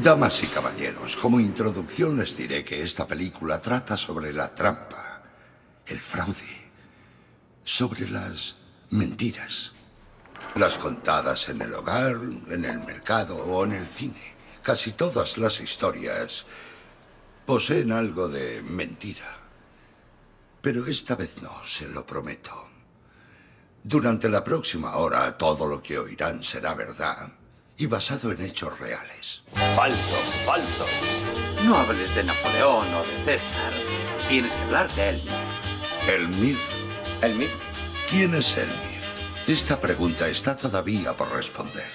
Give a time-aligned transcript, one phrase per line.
[0.00, 5.22] Damas y caballeros, como introducción les diré que esta película trata sobre la trampa,
[5.84, 6.70] el fraude,
[7.62, 8.56] sobre las
[8.88, 9.74] mentiras.
[10.54, 12.16] Las contadas en el hogar,
[12.48, 14.34] en el mercado o en el cine.
[14.62, 16.46] Casi todas las historias
[17.44, 19.40] poseen algo de mentira.
[20.62, 22.66] Pero esta vez no, se lo prometo.
[23.84, 27.41] Durante la próxima hora todo lo que oirán será verdad
[27.82, 29.42] y basado en hechos reales.
[29.74, 30.16] Falso,
[30.46, 30.86] falso.
[31.64, 33.72] No hables de Napoleón o de César.
[34.28, 35.32] Tienes que hablar de Elmir.
[36.08, 36.56] ¿Elmir?
[37.22, 37.50] ¿Elmir?
[38.08, 39.02] ¿Quién es Elmir?
[39.48, 41.90] Esta pregunta está todavía por responder.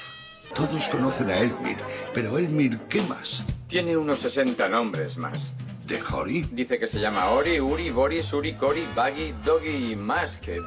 [0.54, 1.78] Todos conocen a Elmir,
[2.14, 3.44] pero Elmir, ¿qué más?
[3.70, 5.54] Tiene unos 60 nombres más.
[5.86, 6.42] ¿De Hori?
[6.52, 10.62] Dice que se llama Ori, Uri, Boris, Uri, Cori, Baggy, Doggy y más que...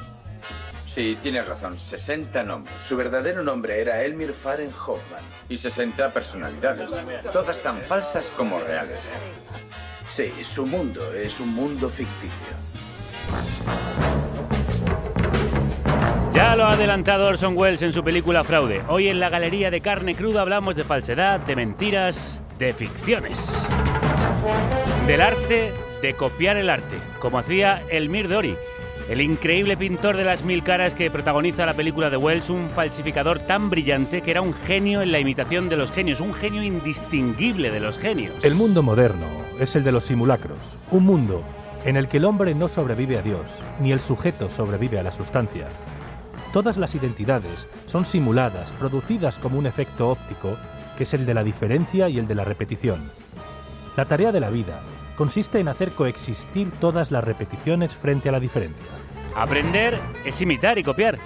[0.92, 2.74] Sí, tienes razón, 60 nombres.
[2.84, 5.22] Su verdadero nombre era Elmir Faren Hoffman.
[5.48, 6.90] Y 60 personalidades.
[7.32, 9.08] Todas tan falsas como reales.
[10.08, 12.56] Sí, su mundo es un mundo ficticio.
[16.34, 18.82] Ya lo ha adelantado Orson Welles en su película Fraude.
[18.88, 23.38] Hoy en la Galería de Carne Cruda hablamos de falsedad, de mentiras, de ficciones.
[25.06, 25.72] Del arte
[26.02, 28.56] de copiar el arte, como hacía Elmir Dori,
[29.10, 33.40] el increíble pintor de las mil caras que protagoniza la película de Wells, un falsificador
[33.40, 37.72] tan brillante que era un genio en la imitación de los genios, un genio indistinguible
[37.72, 38.32] de los genios.
[38.44, 39.26] El mundo moderno
[39.58, 41.42] es el de los simulacros, un mundo
[41.84, 45.10] en el que el hombre no sobrevive a Dios, ni el sujeto sobrevive a la
[45.10, 45.66] sustancia.
[46.52, 50.56] Todas las identidades son simuladas, producidas como un efecto óptico,
[50.96, 53.10] que es el de la diferencia y el de la repetición.
[53.96, 54.80] La tarea de la vida
[55.20, 58.86] consiste en hacer coexistir todas las repeticiones frente a la diferencia.
[59.36, 61.18] Aprender es imitar y copiar.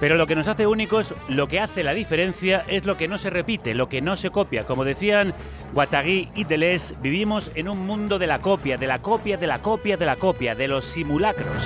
[0.00, 3.18] Pero lo que nos hace únicos, lo que hace la diferencia, es lo que no
[3.18, 4.66] se repite, lo que no se copia.
[4.66, 5.32] Como decían
[5.72, 9.62] Guattari y Deleuze, vivimos en un mundo de la copia, de la copia, de la
[9.62, 11.62] copia, de la copia, de los simulacros.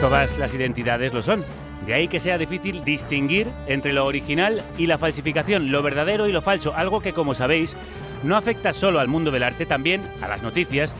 [0.00, 1.44] Todas las identidades lo son.
[1.84, 6.32] De ahí que sea difícil distinguir entre lo original y la falsificación, lo verdadero y
[6.32, 7.76] lo falso, algo que, como sabéis,
[8.22, 10.92] no afecta solo al mundo del arte, también a las noticias,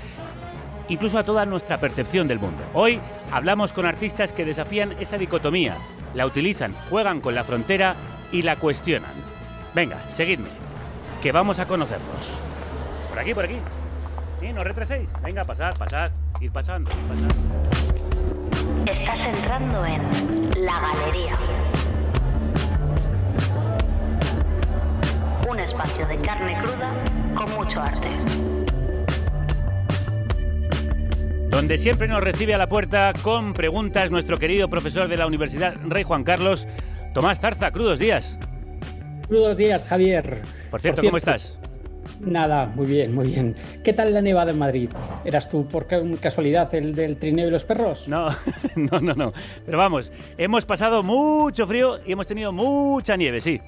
[0.88, 2.62] incluso a toda nuestra percepción del mundo.
[2.74, 3.00] Hoy
[3.30, 5.76] hablamos con artistas que desafían esa dicotomía,
[6.14, 7.94] la utilizan, juegan con la frontera
[8.32, 9.12] y la cuestionan.
[9.74, 10.48] Venga, seguidme,
[11.22, 12.40] que vamos a conocerlos.
[13.08, 13.58] Por aquí, por aquí.
[14.40, 15.08] Sí, no retraséis.
[15.22, 16.10] Venga, pasad, pasad.
[16.40, 17.70] Ir pasando, ir pasando.
[18.90, 21.59] Estás entrando en La Galería.
[25.50, 26.94] Un espacio de carne cruda
[27.34, 28.08] con mucho arte.
[31.48, 35.74] Donde siempre nos recibe a la puerta con preguntas nuestro querido profesor de la Universidad
[35.88, 36.68] Rey Juan Carlos,
[37.14, 37.72] Tomás Tarza.
[37.72, 38.38] Crudos días.
[39.26, 40.40] Crudos días, Javier.
[40.70, 41.58] Por cierto, ¿cómo estás?
[42.20, 43.56] Nada, muy bien, muy bien.
[43.82, 44.90] ¿Qué tal la nevada en Madrid?
[45.24, 45.88] ¿Eras tú por
[46.20, 48.06] casualidad el del trineo y los perros?
[48.06, 48.28] No,
[48.76, 49.32] no, no, no.
[49.66, 53.60] Pero vamos, hemos pasado mucho frío y hemos tenido mucha nieve, sí.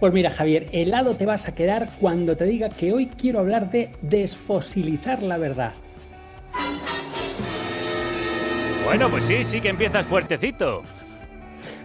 [0.00, 3.70] Pues mira, Javier, helado te vas a quedar cuando te diga que hoy quiero hablar
[3.70, 5.72] de desfosilizar la verdad.
[8.84, 10.82] Bueno, pues sí, sí que empiezas fuertecito.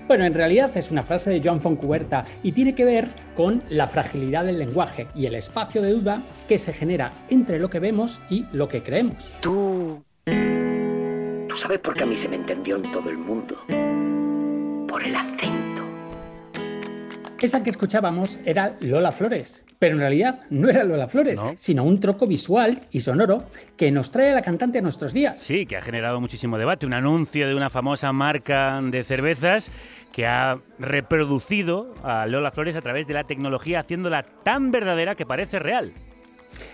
[0.07, 3.87] Bueno, en realidad es una frase de Joan Foncuberta y tiene que ver con la
[3.87, 8.21] fragilidad del lenguaje y el espacio de duda que se genera entre lo que vemos
[8.29, 9.31] y lo que creemos.
[9.39, 10.03] Tú...
[10.25, 13.55] Tú sabes por qué a mí se me entendió en todo el mundo.
[14.87, 15.80] Por el acento.
[17.41, 21.99] Esa que escuchábamos era Lola Flores, pero en realidad no era Lola Flores, sino un
[21.99, 25.39] troco visual y sonoro que nos trae a la cantante a nuestros días.
[25.39, 26.85] Sí, que ha generado muchísimo debate.
[26.85, 29.71] Un anuncio de una famosa marca de cervezas
[30.11, 35.25] que ha reproducido a Lola Flores a través de la tecnología, haciéndola tan verdadera que
[35.25, 35.93] parece real.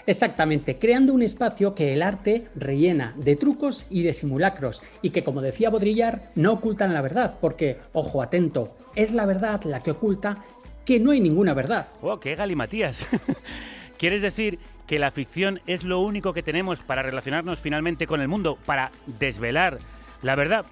[0.05, 5.23] Exactamente, creando un espacio que el arte rellena de trucos y de simulacros y que,
[5.23, 9.91] como decía Bodrillar, no ocultan la verdad, porque, ojo atento, es la verdad la que
[9.91, 10.43] oculta
[10.87, 11.85] que no hay ninguna verdad.
[12.01, 13.05] ¡Oh, qué galimatías!
[13.99, 14.57] ¿Quieres decir
[14.87, 18.91] que la ficción es lo único que tenemos para relacionarnos finalmente con el mundo, para
[19.05, 19.79] desvelar
[20.21, 20.65] la verdad?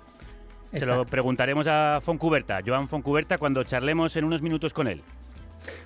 [0.71, 5.01] Se lo preguntaremos a Foncuberta, Joan Foncuberta, cuando charlemos en unos minutos con él.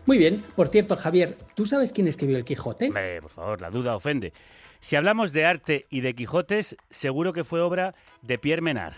[0.05, 2.87] Muy bien, por cierto, Javier, ¿tú sabes quién escribió el Quijote?
[2.87, 4.33] Hombre, por favor, la duda ofende.
[4.79, 8.93] Si hablamos de arte y de Quijotes, seguro que fue obra de Pierre Menard.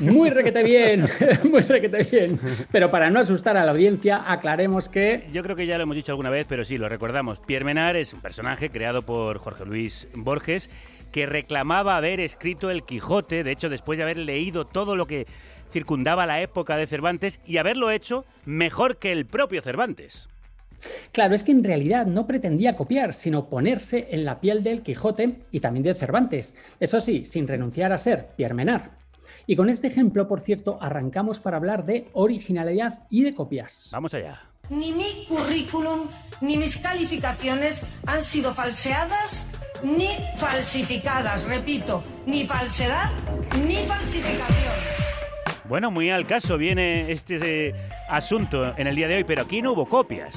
[0.00, 1.06] Muy requete bien,
[1.50, 2.40] muy requete bien.
[2.70, 5.26] Pero para no asustar a la audiencia, aclaremos que...
[5.32, 7.40] Yo creo que ya lo hemos dicho alguna vez, pero sí, lo recordamos.
[7.40, 10.70] Pierre Menard es un personaje creado por Jorge Luis Borges
[11.10, 15.26] que reclamaba haber escrito el Quijote, de hecho, después de haber leído todo lo que
[15.72, 20.28] circundaba la época de Cervantes y haberlo hecho mejor que el propio Cervantes.
[21.12, 25.38] Claro, es que en realidad no pretendía copiar, sino ponerse en la piel del Quijote
[25.50, 26.54] y también de Cervantes.
[26.78, 28.97] Eso sí, sin renunciar a ser Pierre Menard.
[29.48, 33.88] Y con este ejemplo, por cierto, arrancamos para hablar de originalidad y de copias.
[33.92, 34.42] Vamos allá.
[34.68, 36.00] Ni mi currículum
[36.42, 39.50] ni mis calificaciones han sido falseadas
[39.82, 41.44] ni falsificadas.
[41.48, 43.10] Repito, ni falsedad
[43.66, 44.74] ni falsificación.
[45.66, 47.74] Bueno, muy al caso viene este eh,
[48.10, 50.36] asunto en el día de hoy, pero aquí no hubo copias.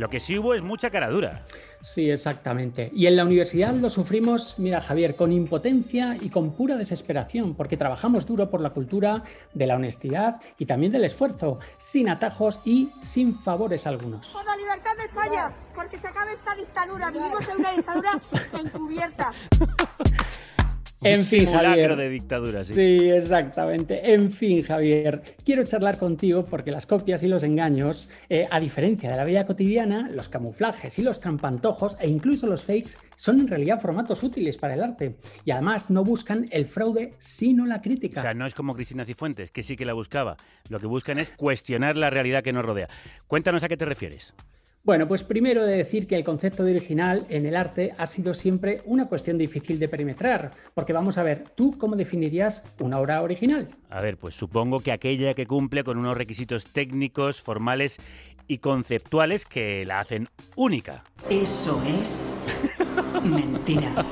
[0.00, 1.44] Lo que sí hubo es mucha cara dura.
[1.82, 2.90] Sí, exactamente.
[2.94, 7.76] Y en la universidad lo sufrimos, mira Javier, con impotencia y con pura desesperación, porque
[7.76, 12.88] trabajamos duro por la cultura de la honestidad y también del esfuerzo, sin atajos y
[12.98, 14.28] sin favores algunos.
[14.28, 17.10] Por la libertad de España, porque se acabe esta dictadura.
[17.10, 18.10] Vivimos en una dictadura
[18.58, 19.34] encubierta.
[21.02, 21.96] En fin, Javier.
[21.96, 22.74] de dictadura, sí.
[22.74, 24.12] Sí, exactamente.
[24.12, 29.10] En fin, Javier, quiero charlar contigo porque las copias y los engaños, eh, a diferencia
[29.10, 33.48] de la vida cotidiana, los camuflajes y los trampantojos e incluso los fakes son en
[33.48, 38.20] realidad formatos útiles para el arte y además no buscan el fraude sino la crítica.
[38.20, 40.36] O sea, no es como Cristina Cifuentes, que sí que la buscaba.
[40.68, 42.88] Lo que buscan es cuestionar la realidad que nos rodea.
[43.26, 44.34] Cuéntanos a qué te refieres.
[44.82, 48.32] Bueno, pues primero de decir que el concepto de original en el arte ha sido
[48.32, 53.20] siempre una cuestión difícil de perimetrar, porque vamos a ver, ¿tú cómo definirías una obra
[53.22, 53.68] original?
[53.90, 57.98] A ver, pues supongo que aquella que cumple con unos requisitos técnicos, formales
[58.46, 61.04] y conceptuales que la hacen única.
[61.28, 62.34] Eso es
[63.22, 64.04] mentira.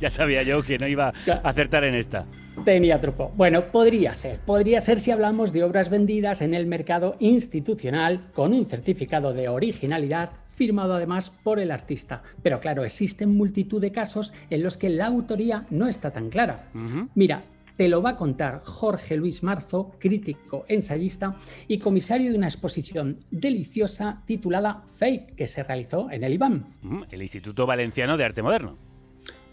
[0.00, 2.26] ya sabía yo que no iba a acertar en esta.
[2.64, 3.32] Tenía truco.
[3.36, 4.38] Bueno, podría ser.
[4.40, 9.48] Podría ser si hablamos de obras vendidas en el mercado institucional con un certificado de
[9.48, 12.22] originalidad firmado además por el artista.
[12.42, 16.68] Pero claro, existen multitud de casos en los que la autoría no está tan clara.
[17.14, 17.44] Mira,
[17.76, 21.36] te lo va a contar Jorge Luis Marzo, crítico, ensayista
[21.66, 26.64] y comisario de una exposición deliciosa titulada Fake, que se realizó en el IBAM.
[27.10, 28.89] El Instituto Valenciano de Arte Moderno.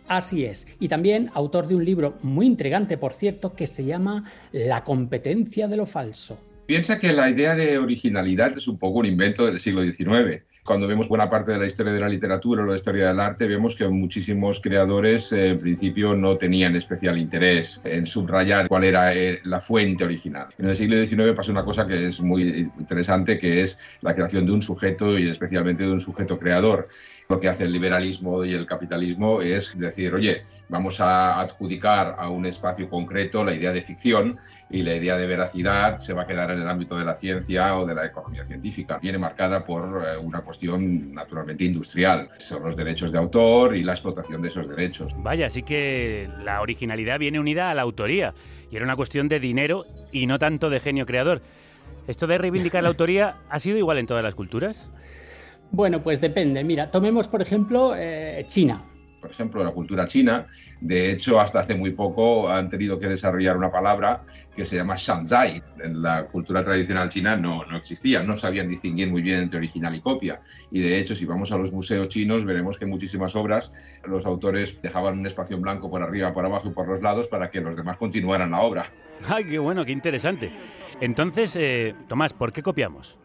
[0.07, 0.67] Así es.
[0.79, 5.67] Y también autor de un libro muy intrigante, por cierto, que se llama La competencia
[5.67, 6.37] de lo falso.
[6.65, 10.43] Piensa que la idea de originalidad es un poco un invento del siglo XIX.
[10.65, 13.47] Cuando vemos buena parte de la historia de la literatura o la historia del arte,
[13.47, 19.15] vemos que muchísimos creadores eh, en principio no tenían especial interés en subrayar cuál era
[19.15, 20.47] eh, la fuente original.
[20.57, 24.45] En el siglo XIX pasa una cosa que es muy interesante, que es la creación
[24.45, 26.89] de un sujeto y especialmente de un sujeto creador.
[27.29, 32.29] Lo que hace el liberalismo y el capitalismo es decir, oye, vamos a adjudicar a
[32.29, 34.37] un espacio concreto la idea de ficción
[34.69, 37.77] y la idea de veracidad se va a quedar en el ámbito de la ciencia
[37.77, 38.97] o de la economía científica.
[39.01, 42.29] Viene marcada por eh, una cuestión naturalmente industrial.
[42.37, 45.13] Son los derechos de autor y la explotación de esos derechos.
[45.17, 48.33] Vaya, así que la originalidad viene unida a la autoría
[48.71, 51.41] y era una cuestión de dinero y no tanto de genio creador.
[52.07, 54.89] ¿Esto de reivindicar la autoría ha sido igual en todas las culturas?
[55.71, 56.63] Bueno, pues depende.
[56.63, 58.83] Mira, tomemos por ejemplo eh, China.
[59.19, 60.45] Por ejemplo, la cultura china,
[60.79, 64.23] de hecho, hasta hace muy poco han tenido que desarrollar una palabra
[64.55, 65.61] que se llama shanzai.
[65.83, 69.95] En la cultura tradicional china no, no existía, no sabían distinguir muy bien entre original
[69.95, 70.39] y copia.
[70.71, 73.75] Y de hecho, si vamos a los museos chinos, veremos que muchísimas obras
[74.05, 77.27] los autores dejaban un espacio en blanco por arriba, por abajo y por los lados
[77.27, 78.85] para que los demás continuaran la obra.
[79.27, 80.51] ¡Ay, qué bueno, qué interesante!
[81.01, 83.17] Entonces, eh, Tomás, ¿por qué copiamos?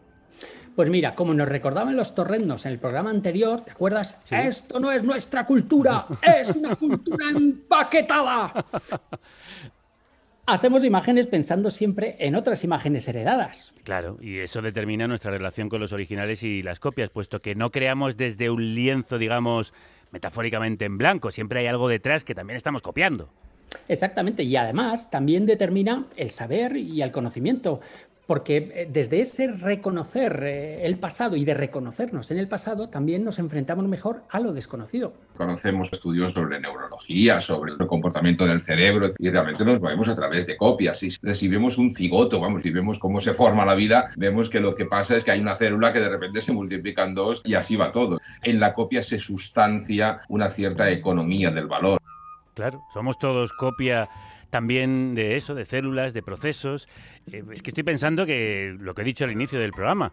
[0.75, 4.17] Pues mira, como nos recordaban los torrendos en el programa anterior, ¿te acuerdas?
[4.31, 8.65] Esto no es nuestra cultura, es una cultura empaquetada.
[10.45, 13.73] Hacemos imágenes pensando siempre en otras imágenes heredadas.
[13.83, 17.71] Claro, y eso determina nuestra relación con los originales y las copias, puesto que no
[17.71, 19.73] creamos desde un lienzo, digamos,
[20.11, 23.29] metafóricamente en blanco, siempre hay algo detrás que también estamos copiando.
[23.87, 27.79] Exactamente, y además también determina el saber y el conocimiento,
[28.27, 33.23] porque eh, desde ese reconocer eh, el pasado y de reconocernos en el pasado, también
[33.23, 35.13] nos enfrentamos mejor a lo desconocido.
[35.35, 40.47] Conocemos estudios sobre neurología, sobre el comportamiento del cerebro, y realmente nos movemos a través
[40.47, 41.03] de copias.
[41.03, 44.59] Y si vemos un cigoto, vamos, y vemos cómo se forma la vida, vemos que
[44.59, 47.41] lo que pasa es que hay una célula que de repente se multiplica en dos
[47.43, 48.19] y así va todo.
[48.41, 51.99] En la copia se sustancia una cierta economía del valor.
[52.53, 54.07] Claro, somos todos copia
[54.53, 56.87] también de eso, de células, de procesos.
[57.25, 60.11] Eh, es que estoy pensando que lo que he dicho al inicio del programa,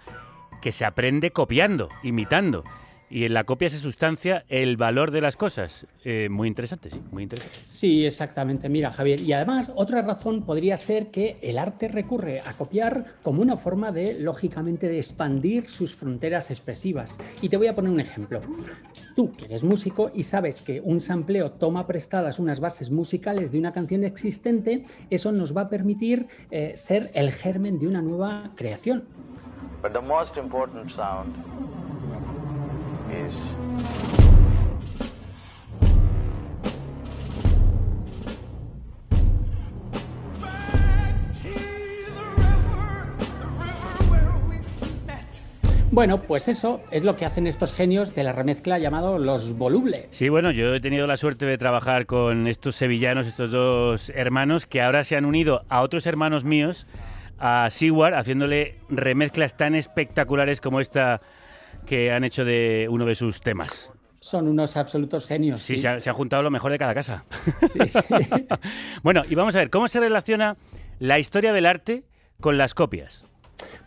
[0.62, 2.64] que se aprende copiando, imitando
[3.10, 5.86] y en la copia se sustancia el valor de las cosas.
[6.04, 7.58] Eh, muy interesante, sí, muy interesante.
[7.66, 8.68] Sí, exactamente.
[8.68, 13.42] Mira, Javier, y además otra razón podría ser que el arte recurre a copiar como
[13.42, 17.18] una forma de, lógicamente, de expandir sus fronteras expresivas.
[17.42, 18.40] Y te voy a poner un ejemplo.
[19.16, 23.58] Tú, que eres músico y sabes que un sampleo toma prestadas unas bases musicales de
[23.58, 28.52] una canción existente, eso nos va a permitir eh, ser el germen de una nueva
[28.54, 29.04] creación.
[29.82, 31.34] But the most important sound
[46.00, 50.06] Bueno, pues eso es lo que hacen estos genios de la remezcla llamado los volubles.
[50.12, 54.66] Sí, bueno, yo he tenido la suerte de trabajar con estos sevillanos, estos dos hermanos,
[54.66, 56.86] que ahora se han unido a otros hermanos míos,
[57.38, 61.20] a Seward, haciéndole remezclas tan espectaculares como esta
[61.90, 63.90] que han hecho de uno de sus temas.
[64.20, 65.60] Son unos absolutos genios.
[65.60, 67.24] Sí, Se, ha, se, ha, juntado lo mejor de cada casa.
[67.72, 68.00] Sí, sí.
[69.02, 70.56] bueno, y vamos a ver, ¿cómo se relaciona
[71.00, 72.04] la historia del arte
[72.40, 73.24] con las copias?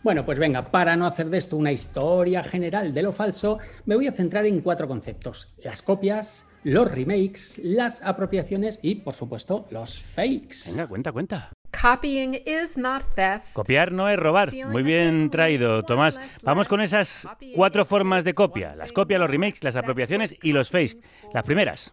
[0.02, 3.96] Bueno, pues venga, para no hacer de esto una historia general de lo falso, me
[3.96, 5.54] voy a centrar en cuatro conceptos.
[5.64, 10.70] Las copias, los remakes, las apropiaciones y, por supuesto, los fakes.
[10.72, 11.53] Venga, cuenta, cuenta.
[11.84, 13.52] Copying is not theft.
[13.52, 14.48] Copiar no es robar.
[14.70, 16.18] Muy bien traído, Tomás.
[16.42, 18.74] Vamos con esas cuatro formas de copia.
[18.74, 21.00] Las copias, los remakes, las apropiaciones y los fakes.
[21.34, 21.92] Las primeras.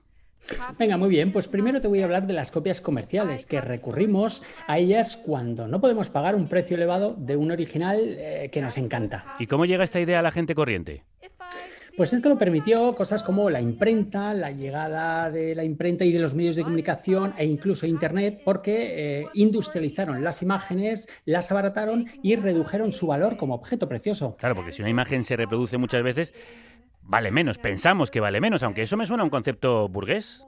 [0.79, 4.43] Venga, muy bien, pues primero te voy a hablar de las copias comerciales, que recurrimos
[4.65, 8.77] a ellas cuando no podemos pagar un precio elevado de un original eh, que nos
[8.77, 9.35] encanta.
[9.39, 11.03] ¿Y cómo llega esta idea a la gente corriente?
[11.97, 16.19] Pues esto lo permitió cosas como la imprenta, la llegada de la imprenta y de
[16.19, 22.35] los medios de comunicación e incluso Internet, porque eh, industrializaron las imágenes, las abarataron y
[22.37, 24.37] redujeron su valor como objeto precioso.
[24.37, 26.33] Claro, porque si una imagen se reproduce muchas veces,
[27.01, 30.45] vale menos, pensamos que vale menos, aunque eso me suena a un concepto burgués.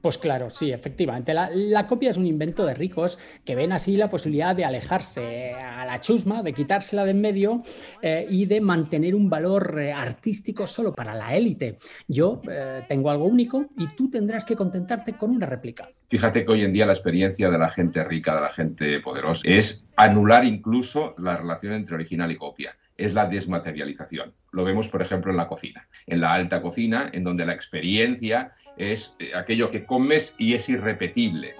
[0.00, 1.32] Pues claro, sí, efectivamente.
[1.32, 5.86] La, copia es un invento de ricos que ven así la posibilidad de alejarse a
[5.86, 7.62] la chusma, de quitársela de en medio
[8.02, 11.78] eh, y de mantener un valor eh, artístico solo para la élite.
[12.08, 15.88] Yo eh, tengo algo único y tú tendrás que contentarte con una réplica.
[16.08, 19.42] Fíjate que hoy en día la experiencia de la gente rica, de la gente poderosa,
[19.44, 24.34] es anular incluso la relación entre original y copia es la desmaterialización.
[24.52, 28.52] Lo vemos, por ejemplo, en la cocina, en la alta cocina, en donde la experiencia
[28.76, 31.54] es aquello que comes y es irrepetible.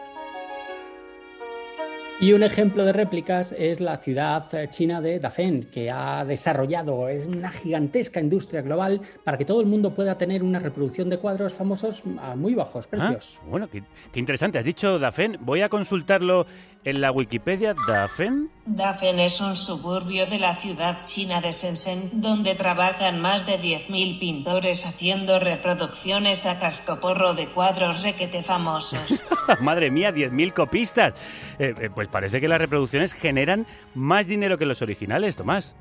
[2.23, 7.27] Y un ejemplo de réplicas es la ciudad china de Dafen, que ha desarrollado es
[7.27, 11.53] una gigantesca industria global para que todo el mundo pueda tener una reproducción de cuadros
[11.53, 13.41] famosos a muy bajos precios.
[13.43, 14.57] Ah, bueno, qué, qué, interesante.
[14.57, 15.37] Has dicho Dafen.
[15.41, 16.47] Voy a consultarlo
[16.85, 17.75] en la Wikipedia.
[17.87, 18.51] ¿Dafen?
[18.67, 24.19] Dafen es un suburbio de la ciudad china de Shenzhen, donde trabajan más de 10.000
[24.19, 29.01] pintores haciendo reproducciones a cascoporro de cuadros requete famosos.
[29.61, 31.15] Madre mía, 10.000 copistas.
[31.59, 35.75] Eh, eh, pues parece que las reproducciones generan más dinero que los originales, Tomás.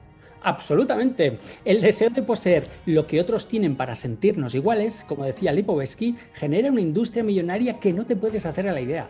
[0.44, 1.38] Absolutamente.
[1.66, 6.72] El deseo de poseer lo que otros tienen para sentirnos iguales, como decía Lipovetsky, genera
[6.72, 9.08] una industria millonaria que no te puedes hacer a la idea.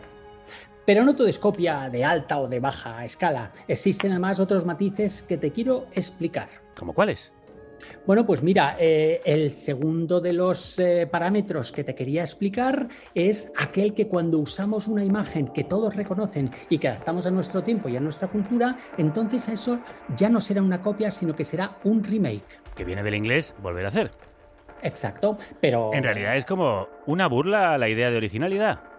[0.84, 3.52] Pero no todo es copia de alta o de baja escala.
[3.68, 6.48] Existen además otros matices que te quiero explicar.
[6.76, 7.32] ¿Cómo cuáles?
[8.06, 13.52] Bueno, pues mira, eh, el segundo de los eh, parámetros que te quería explicar es
[13.56, 17.88] aquel que cuando usamos una imagen que todos reconocen y que adaptamos a nuestro tiempo
[17.88, 19.80] y a nuestra cultura, entonces eso
[20.16, 22.60] ya no será una copia, sino que será un remake.
[22.74, 24.10] Que viene del inglés volver a hacer.
[24.82, 25.92] Exacto, pero...
[25.92, 28.91] En realidad es como una burla a la idea de originalidad.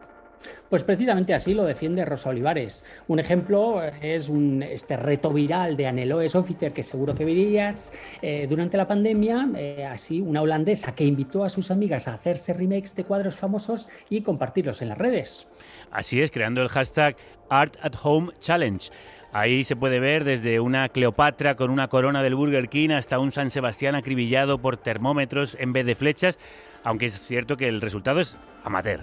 [0.70, 2.86] Pues precisamente así lo defiende Rosa Olivares.
[3.08, 8.48] Un ejemplo es un, este reto viral de Aneloes Officer, que seguro que verías eh,
[8.50, 12.96] durante la pandemia, eh, así una holandesa que invitó a sus amigas a hacerse remakes
[12.96, 15.48] de cuadros famosos y compartirlos en las redes.
[15.92, 17.16] Así es, creando el hashtag
[17.50, 18.90] Art at Home Challenge.
[19.32, 23.32] Ahí se puede ver desde una Cleopatra con una corona del Burger King hasta un
[23.32, 26.38] San Sebastián acribillado por termómetros en vez de flechas,
[26.84, 29.02] aunque es cierto que el resultado es amateur.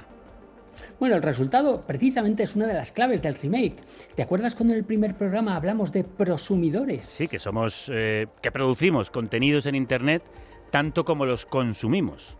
[1.00, 3.82] Bueno, el resultado precisamente es una de las claves del remake.
[4.14, 7.06] ¿Te acuerdas cuando en el primer programa hablamos de prosumidores?
[7.06, 10.22] Sí, que somos, eh, que producimos contenidos en Internet
[10.70, 12.36] tanto como los consumimos.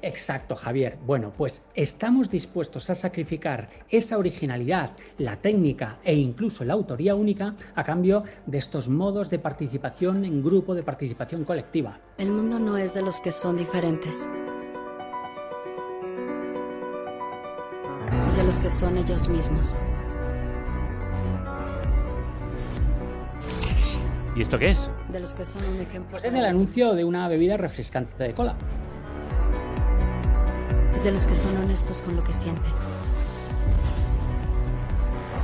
[0.00, 0.96] Exacto, Javier.
[1.04, 7.56] Bueno, pues estamos dispuestos a sacrificar esa originalidad, la técnica e incluso la autoría única
[7.74, 11.98] a cambio de estos modos de participación en grupo, de participación colectiva.
[12.16, 14.28] El mundo no es de los que son diferentes.
[18.26, 19.76] Es de los que son ellos mismos.
[24.36, 24.90] ¿Y esto qué es?
[25.10, 26.10] De los que son un ejemplo.
[26.10, 28.56] Pues es el anuncio de una bebida refrescante de cola.
[30.92, 32.72] Es de los que son honestos con lo que sienten.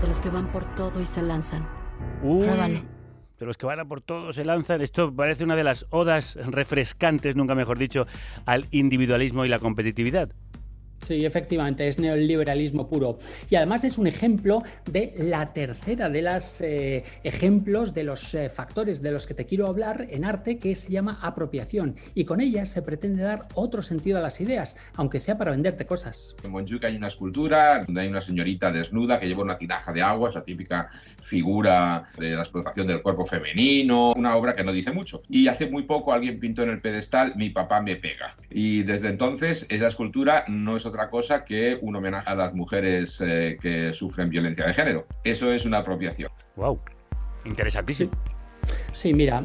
[0.03, 1.69] De los que van por todo y se lanzan.
[2.23, 2.83] Uy, Pruébalo.
[3.39, 4.81] De los que van a por todo se lanzan.
[4.81, 8.07] Esto parece una de las odas refrescantes, nunca mejor dicho,
[8.45, 10.31] al individualismo y la competitividad.
[11.03, 13.19] Sí, efectivamente, es neoliberalismo puro.
[13.49, 18.51] Y además es un ejemplo de la tercera de los eh, ejemplos de los eh,
[18.51, 21.97] factores de los que te quiero hablar en arte, que se llama apropiación.
[22.15, 25.87] Y con ella se pretende dar otro sentido a las ideas, aunque sea para venderte
[25.87, 26.37] cosas.
[26.45, 30.03] En Montjuic hay una escultura donde hay una señorita desnuda que lleva una tinaja de
[30.03, 30.91] agua, esa típica
[31.21, 35.23] figura de la explotación del cuerpo femenino, una obra que no dice mucho.
[35.29, 38.37] Y hace muy poco alguien pintó en el pedestal Mi papá me pega.
[38.51, 43.21] Y desde entonces esa escultura no es otra cosa que un homenaje a las mujeres
[43.21, 45.07] eh, que sufren violencia de género.
[45.25, 46.31] Eso es una apropiación.
[46.57, 46.79] Wow,
[47.45, 48.11] interesantísimo.
[48.13, 48.40] Sí,
[49.15, 49.45] mira,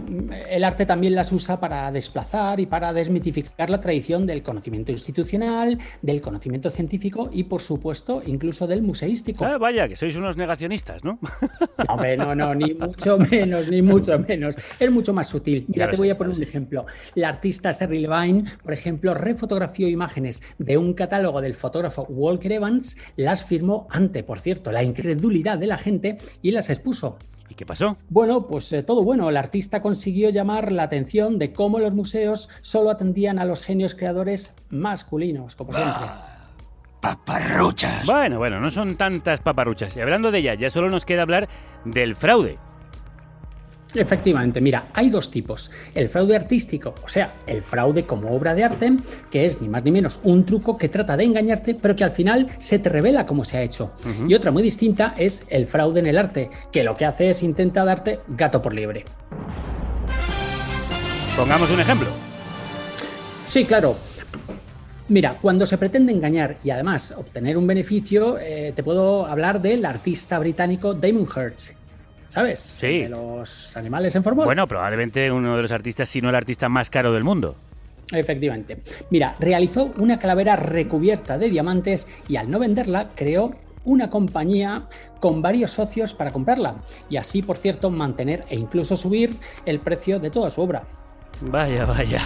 [0.50, 5.78] el arte también las usa para desplazar y para desmitificar la tradición del conocimiento institucional,
[6.02, 9.46] del conocimiento científico y, por supuesto, incluso del museístico.
[9.46, 11.20] Ah, vaya, que sois unos negacionistas, ¿no?
[11.90, 14.56] Hombre, no, no, ni mucho menos, ni mucho menos.
[14.80, 15.66] Es mucho más sutil.
[15.68, 16.86] Mira, te voy a poner un ejemplo.
[17.16, 22.98] La artista Sherry Levine, por ejemplo, refotografió imágenes de un catálogo del fotógrafo Walker Evans,
[23.16, 27.18] las firmó ante, por cierto, la incredulidad de la gente y las expuso.
[27.56, 27.96] ¿Y qué pasó?
[28.10, 29.30] Bueno, pues eh, todo bueno.
[29.30, 33.96] El artista consiguió llamar la atención de cómo los museos solo atendían a los genios
[33.96, 36.06] creadores masculinos, como siempre.
[37.00, 38.06] Paparruchas.
[38.06, 39.96] Bueno, bueno, no son tantas paparruchas.
[39.96, 41.48] Y hablando de ellas, ya solo nos queda hablar
[41.86, 42.58] del fraude.
[43.96, 45.72] Efectivamente, mira, hay dos tipos.
[45.94, 48.94] El fraude artístico, o sea, el fraude como obra de arte,
[49.32, 52.12] que es ni más ni menos un truco que trata de engañarte, pero que al
[52.12, 53.94] final se te revela cómo se ha hecho.
[54.28, 57.44] Y otra muy distinta es el fraude en el arte, que lo que hace es
[57.44, 59.06] intenta darte gato por liebre.
[61.38, 62.08] Pongamos un ejemplo.
[63.48, 63.96] Sí, claro.
[65.08, 69.86] Mira, cuando se pretende engañar y además obtener un beneficio, eh, te puedo hablar del
[69.86, 71.74] artista británico Damon Hirst,
[72.30, 72.60] ¿sabes?
[72.80, 73.02] Sí.
[73.02, 74.46] De los animales en forma.
[74.46, 77.56] Bueno, probablemente uno de los artistas, si no el artista más caro del mundo.
[78.12, 78.82] Efectivamente.
[79.10, 83.52] Mira, realizó una calavera recubierta de diamantes y al no venderla creó
[83.84, 84.88] una compañía
[85.20, 86.78] con varios socios para comprarla
[87.10, 90.84] y así, por cierto, mantener e incluso subir el precio de toda su obra.
[91.42, 92.22] Vaya, vaya.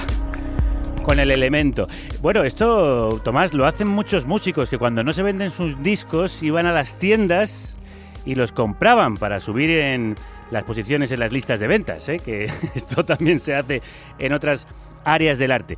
[1.03, 1.87] Con el elemento.
[2.21, 6.65] Bueno, esto, Tomás, lo hacen muchos músicos que cuando no se venden sus discos iban
[6.65, 7.75] a las tiendas
[8.25, 10.15] y los compraban para subir en
[10.51, 12.17] las posiciones en las listas de ventas, ¿eh?
[12.17, 13.81] que esto también se hace
[14.17, 14.67] en otras
[15.03, 15.77] áreas del arte.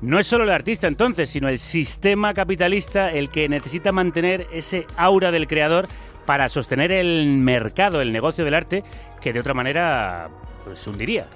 [0.00, 4.86] No es solo el artista entonces, sino el sistema capitalista el que necesita mantener ese
[4.96, 5.86] aura del creador
[6.26, 8.82] para sostener el mercado, el negocio del arte,
[9.20, 10.28] que de otra manera
[10.64, 11.26] pues hundiría.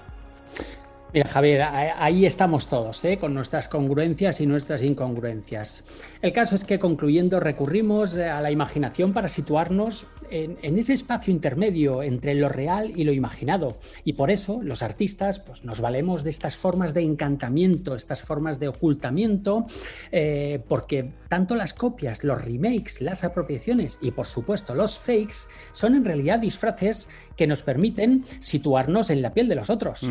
[1.12, 3.16] Mira, Javier, ahí estamos todos, ¿eh?
[3.18, 5.84] con nuestras congruencias y nuestras incongruencias.
[6.20, 12.02] El caso es que, concluyendo, recurrimos a la imaginación para situarnos en, ese espacio intermedio
[12.02, 13.78] entre lo real y lo imaginado.
[14.04, 18.58] Y por eso los artistas pues, nos valemos de estas formas de encantamiento, estas formas
[18.58, 19.66] de ocultamiento,
[20.10, 25.94] eh, porque tanto las copias, los remakes, las apropiaciones y, por supuesto, los fakes son
[25.94, 30.02] en realidad disfraces que nos permiten situarnos en la piel de los otros.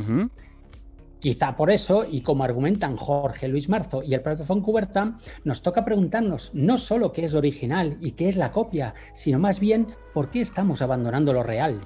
[1.25, 5.83] Quizá por eso, y como argumentan Jorge Luis Marzo y el propio Foncuberta, nos toca
[5.83, 10.29] preguntarnos no solo qué es original y qué es la copia, sino más bien por
[10.29, 11.81] qué estamos abandonando lo real.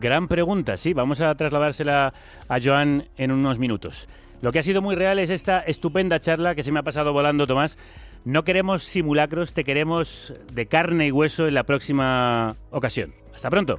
[0.00, 2.12] Gran pregunta, sí, vamos a trasladársela
[2.48, 4.08] a Joan en unos minutos.
[4.40, 7.12] Lo que ha sido muy real es esta estupenda charla que se me ha pasado
[7.12, 7.78] volando, Tomás.
[8.24, 13.14] No queremos simulacros, te queremos de carne y hueso en la próxima ocasión.
[13.32, 13.78] Hasta pronto.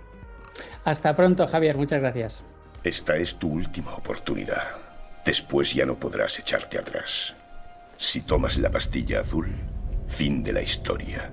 [0.86, 2.46] Hasta pronto, Javier, muchas gracias.
[2.86, 4.83] Esta es tu última oportunidad.
[5.26, 7.36] Después ya no podrás echarte atrás.
[7.98, 9.48] Si tomas la pastilla azul,
[10.08, 11.32] fin de la historia.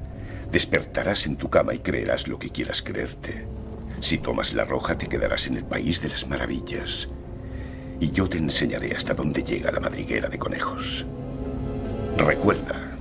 [0.52, 3.46] Despertarás en tu cama y creerás lo que quieras creerte.
[4.00, 7.08] Si tomas la roja, te quedarás en el país de las maravillas.
[7.98, 11.04] Y yo te enseñaré hasta dónde llega la madriguera de conejos.
[12.16, 12.96] Recuerda,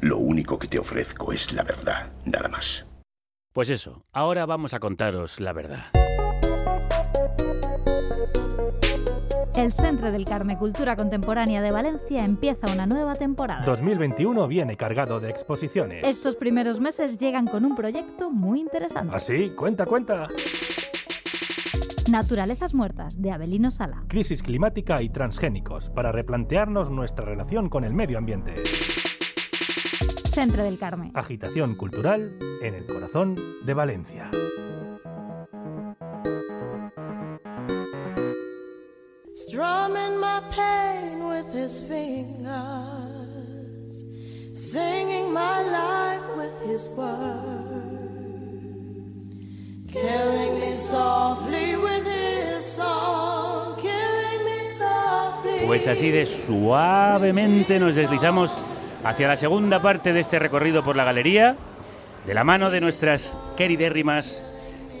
[0.00, 2.86] lo único que te ofrezco es la verdad, nada más.
[3.52, 5.86] Pues eso, ahora vamos a contaros la verdad.
[9.56, 13.64] El Centre del Carme Cultura Contemporánea de Valencia empieza una nueva temporada.
[13.64, 16.04] 2021 viene cargado de exposiciones.
[16.04, 19.16] Estos primeros meses llegan con un proyecto muy interesante.
[19.16, 19.50] ¿Así?
[19.56, 20.28] Cuenta, cuenta.
[22.10, 24.04] Naturalezas muertas, de Abelino Sala.
[24.08, 28.62] Crisis climática y transgénicos, para replantearnos nuestra relación con el medio ambiente.
[30.30, 31.12] Centre del Carme.
[31.14, 34.30] Agitación cultural en el corazón de Valencia.
[39.56, 42.44] Strumming my pain with his fingers,
[44.52, 47.16] singing my life with his words,
[49.90, 55.66] killing me softly with his song, killing me softly.
[55.66, 58.54] Pues así de suavemente nos deslizamos
[59.04, 61.56] hacia la segunda parte de este recorrido por la galería,
[62.26, 64.42] de la mano de nuestras queridérrimas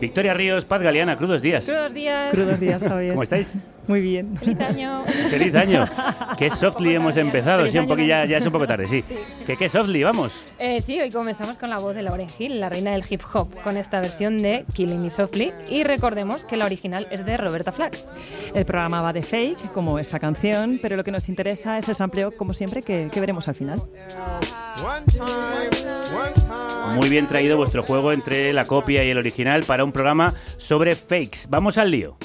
[0.00, 1.66] Victoria Ríos, Paz Galeana, crudos días.
[1.66, 2.30] Crudos días.
[2.32, 3.12] Crudos días, Javier.
[3.12, 3.52] ¿Cómo estáis?
[3.86, 4.36] Muy bien.
[4.36, 5.04] Feliz año.
[5.30, 5.84] Feliz año.
[6.38, 9.04] Qué softly hemos empezado, Feliz sí, un poquillo, ya, ya es un poco tarde, sí.
[9.46, 10.44] Que qué softly, vamos.
[10.58, 13.48] Eh, sí, hoy comenzamos con la voz de Lauren Hill, la reina del hip hop,
[13.62, 15.52] con esta versión de Killing Me Softly.
[15.70, 17.96] Y recordemos que la original es de Roberta Flack.
[18.54, 21.94] El programa va de fake, como esta canción, pero lo que nos interesa es el
[21.94, 23.80] sampleo, como siempre, que, que veremos al final.
[26.94, 30.96] Muy bien traído vuestro juego entre la copia y el original para un programa sobre
[30.96, 31.46] fakes.
[31.48, 32.16] Vamos al lío.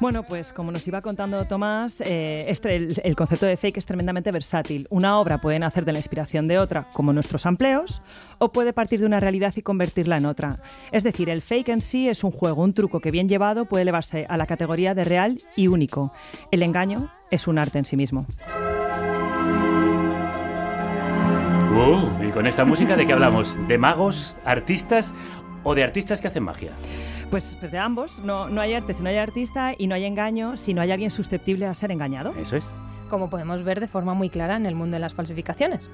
[0.00, 4.32] Bueno, pues como nos iba contando Tomás, eh, este- el, concepto de fake es tremendamente
[4.32, 4.86] versátil.
[4.88, 8.00] Una obra puede nacer de la inspiración de otra, como nuestros amplios,
[8.38, 10.56] o puede partir de una realidad y convertirla en otra.
[10.90, 13.82] Es decir, el fake en sí es un juego, un truco que bien llevado puede
[13.82, 16.14] elevarse a la categoría de real y único.
[16.50, 18.24] El engaño es un arte en sí mismo.
[21.76, 23.54] Uh, y con esta música, ¿de qué hablamos?
[23.68, 25.12] ¿De magos, artistas
[25.62, 26.72] o de artistas que hacen magia?
[27.30, 30.04] Pues, pues de ambos, no, no hay arte si no hay artista y no hay
[30.04, 32.34] engaño si no hay alguien susceptible a ser engañado.
[32.40, 32.64] Eso es.
[33.08, 35.90] Como podemos ver de forma muy clara en el mundo de las falsificaciones.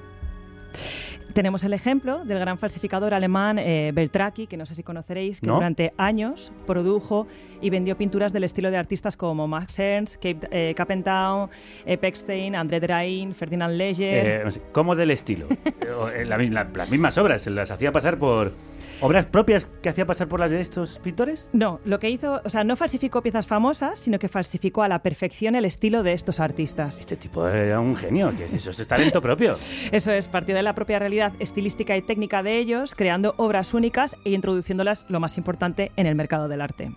[1.33, 5.45] Tenemos el ejemplo del gran falsificador alemán eh, Beltraki, que no sé si conoceréis, que
[5.47, 5.55] No.
[5.55, 7.27] durante años produjo
[7.61, 11.49] y vendió pinturas del estilo de artistas como Max Ernst, Cape, eh, Cappentown,
[11.85, 14.47] Epstein, André Derain, Ferdinand Leger.
[14.47, 15.47] Eh, ¿Cómo del estilo?
[15.65, 18.51] Eh, eh, la la- las mismas obras, ¿se las hacía pasar por
[19.01, 21.47] obras propias que hacía pasar por las de estos pintores?
[21.53, 24.99] No, lo que hizo, o sea, no falsificó piezas famosas, sino que falsificó a la
[24.99, 26.99] perfección el estilo de estos artistas.
[26.99, 29.55] Este tipo era un genio, que es eso, es talento propio.
[29.91, 34.15] Eso es, partió de la propia realidad estilística y técnica de ellos, creando obras únicas
[34.25, 36.91] e introduciéndolas, lo más importante, en el mercado del arte.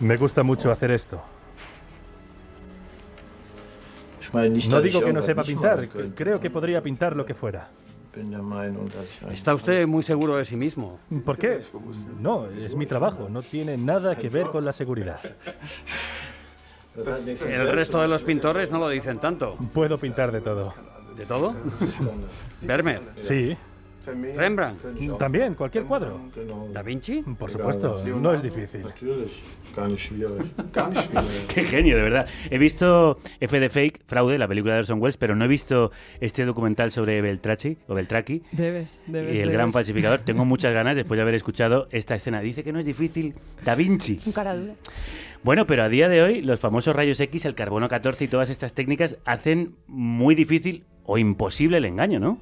[0.00, 1.22] Me gusta mucho hacer esto.
[4.32, 7.68] No digo que no sepa pintar, creo que podría pintar lo que fuera.
[9.30, 10.98] Está usted muy seguro de sí mismo.
[11.24, 11.62] ¿Por qué?
[12.20, 15.20] No, es mi trabajo, no tiene nada que ver con la seguridad.
[16.96, 19.56] El resto de los pintores no lo dicen tanto.
[19.74, 20.74] Puedo pintar de todo.
[21.16, 21.54] ¿De todo?
[22.62, 23.02] Vermeer.
[23.20, 23.56] Sí.
[24.06, 25.18] Rembrandt.
[25.18, 26.20] También, cualquier cuadro.
[26.72, 27.22] ¿Da Vinci?
[27.38, 28.82] Por supuesto, no es difícil.
[31.48, 32.26] Qué genio, de verdad.
[32.50, 35.90] He visto F de Fake, Fraude, la película de Orson Welles, pero no he visto
[36.20, 38.42] este documental sobre Beltracchi o Beltracchi.
[38.52, 39.30] Debes, debes.
[39.30, 39.54] Y el debes.
[39.54, 40.20] gran falsificador.
[40.20, 42.40] Tengo muchas ganas después de haber escuchado esta escena.
[42.40, 43.34] Dice que no es difícil.
[43.64, 44.20] Da Vinci.
[44.24, 44.74] Un cara dura.
[45.42, 48.50] Bueno, pero a día de hoy los famosos rayos X, el carbono 14 y todas
[48.50, 52.40] estas técnicas hacen muy difícil o imposible el engaño, ¿no?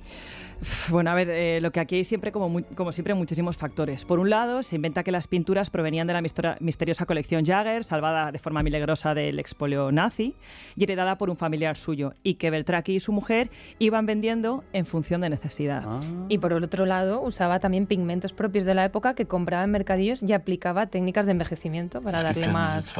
[0.90, 4.04] Bueno, a ver, eh, lo que aquí hay siempre, como, muy- como siempre, muchísimos factores.
[4.04, 6.22] Por un lado, se inventa que las pinturas provenían de la
[6.60, 10.34] misteriosa colección Jagger, salvada de forma milagrosa del expolio nazi
[10.76, 14.86] y heredada por un familiar suyo, y que Beltraki y su mujer iban vendiendo en
[14.86, 15.82] función de necesidad.
[15.86, 16.00] Ah.
[16.28, 19.70] Y por el otro lado, usaba también pigmentos propios de la época que compraba en
[19.70, 22.92] mercadillos y aplicaba técnicas de envejecimiento para darle más.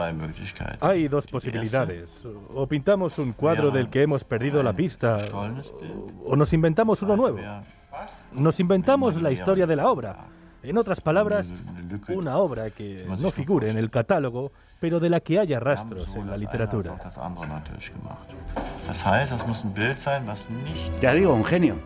[0.80, 2.24] Hay dos posibilidades.
[2.54, 7.16] O pintamos un cuadro del que hemos perdido la pista, o- o nos inventamos uno
[7.16, 7.38] nuevo.
[8.32, 10.16] Nos inventamos la historia de la obra.
[10.64, 11.52] En otras palabras,
[12.08, 16.26] una obra que no figure en el catálogo, pero de la que haya rastros en
[16.26, 16.98] la literatura.
[21.02, 21.76] Ya digo, un genio.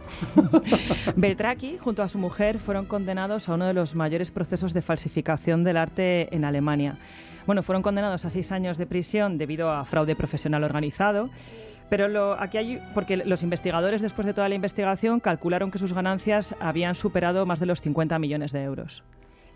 [1.16, 5.64] Beltraki, junto a su mujer, fueron condenados a uno de los mayores procesos de falsificación
[5.64, 6.98] del arte en Alemania.
[7.46, 11.30] Bueno, fueron condenados a seis años de prisión debido a fraude profesional organizado.
[11.88, 15.92] Pero lo, aquí hay, porque los investigadores, después de toda la investigación, calcularon que sus
[15.92, 19.04] ganancias habían superado más de los 50 millones de euros.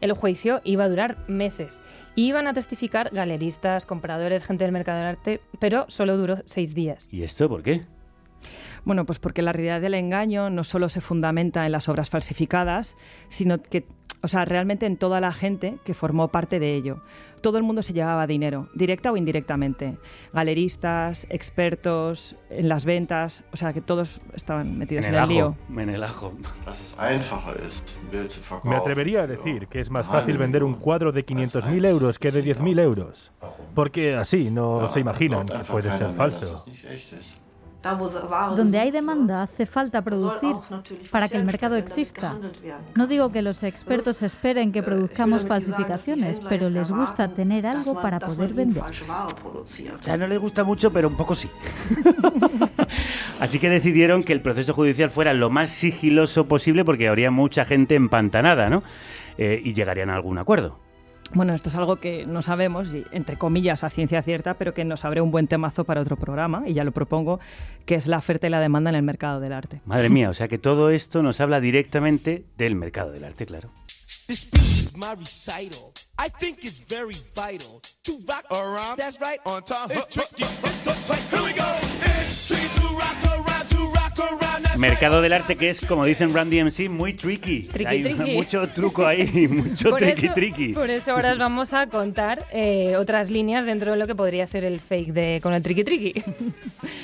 [0.01, 1.81] El juicio iba a durar meses.
[2.17, 6.75] Y iban a testificar galeristas, compradores, gente del mercado del arte, pero solo duró seis
[6.75, 7.09] días.
[7.13, 7.83] ¿Y esto por qué?
[8.85, 12.97] Bueno, pues porque la realidad del engaño no solo se fundamenta en las obras falsificadas,
[13.29, 13.87] sino que,
[14.23, 17.01] o sea, realmente en toda la gente que formó parte de ello.
[17.41, 19.99] Todo el mundo se llevaba dinero, directa o indirectamente.
[20.33, 25.57] Galeristas, expertos, en las ventas, o sea, que todos estaban metidos en, En el lío.
[25.77, 26.33] En el ajo.
[28.65, 32.31] Me atrevería a decir que es más fácil vender un cuadro de 500.000 euros que
[32.31, 33.33] de 10.000 euros.
[33.75, 36.65] Porque así no se imaginan que puede ser falso.
[38.57, 40.55] Donde hay demanda hace falta producir
[41.11, 42.37] para que el mercado exista.
[42.95, 48.21] No digo que los expertos esperen que produzcamos falsificaciones, pero les gusta tener algo para
[48.21, 48.83] poder vender.
[48.83, 51.49] O sea, no les gusta mucho, pero un poco sí.
[53.41, 57.65] Así que decidieron que el proceso judicial fuera lo más sigiloso posible porque habría mucha
[57.65, 58.83] gente empantanada, ¿no?
[59.39, 60.79] Eh, y llegarían a algún acuerdo.
[61.35, 64.85] Bueno, esto es algo que no sabemos, y, entre comillas, a ciencia cierta, pero que
[64.85, 67.41] nos abre un buen temazo para otro programa, y ya lo propongo,
[67.87, 69.81] que es la oferta y la demanda en el mercado del arte.
[69.87, 73.71] Madre mía, o sea que todo esto nos habla directamente del mercado del arte, claro.
[74.27, 74.49] This
[84.79, 87.61] Mercado del arte que es, como dicen Randy MC, muy tricky.
[87.63, 88.33] Tricky, Hay tricky.
[88.35, 90.73] mucho truco ahí, mucho Por tricky eso- tricky.
[90.73, 94.47] Por eso ahora os vamos a contar eh, otras líneas dentro de lo que podría
[94.47, 96.13] ser el fake de con el tricky tricky.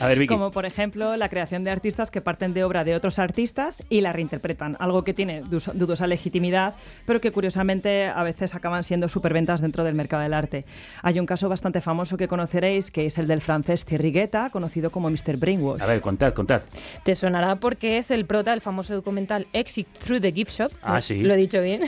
[0.01, 0.33] A ver, Vicky.
[0.35, 4.01] Como por ejemplo la creación de artistas que parten de obra de otros artistas y
[4.01, 6.75] la reinterpretan, algo que tiene dudosa legitimidad,
[7.07, 10.65] pero que curiosamente a veces acaban siendo superventas dentro del mercado del arte.
[11.03, 14.91] Hay un caso bastante famoso que conoceréis, que es el del francés Thierry Guetta, conocido
[14.91, 15.37] como Mr.
[15.37, 15.83] Brainwash.
[15.83, 16.63] A ver, contad, contad.
[17.05, 20.73] Te sonará porque es el prota del famoso documental Exit Through the Gift Shop.
[20.83, 21.23] Ah, Lo- sí.
[21.23, 21.83] Lo he dicho bien.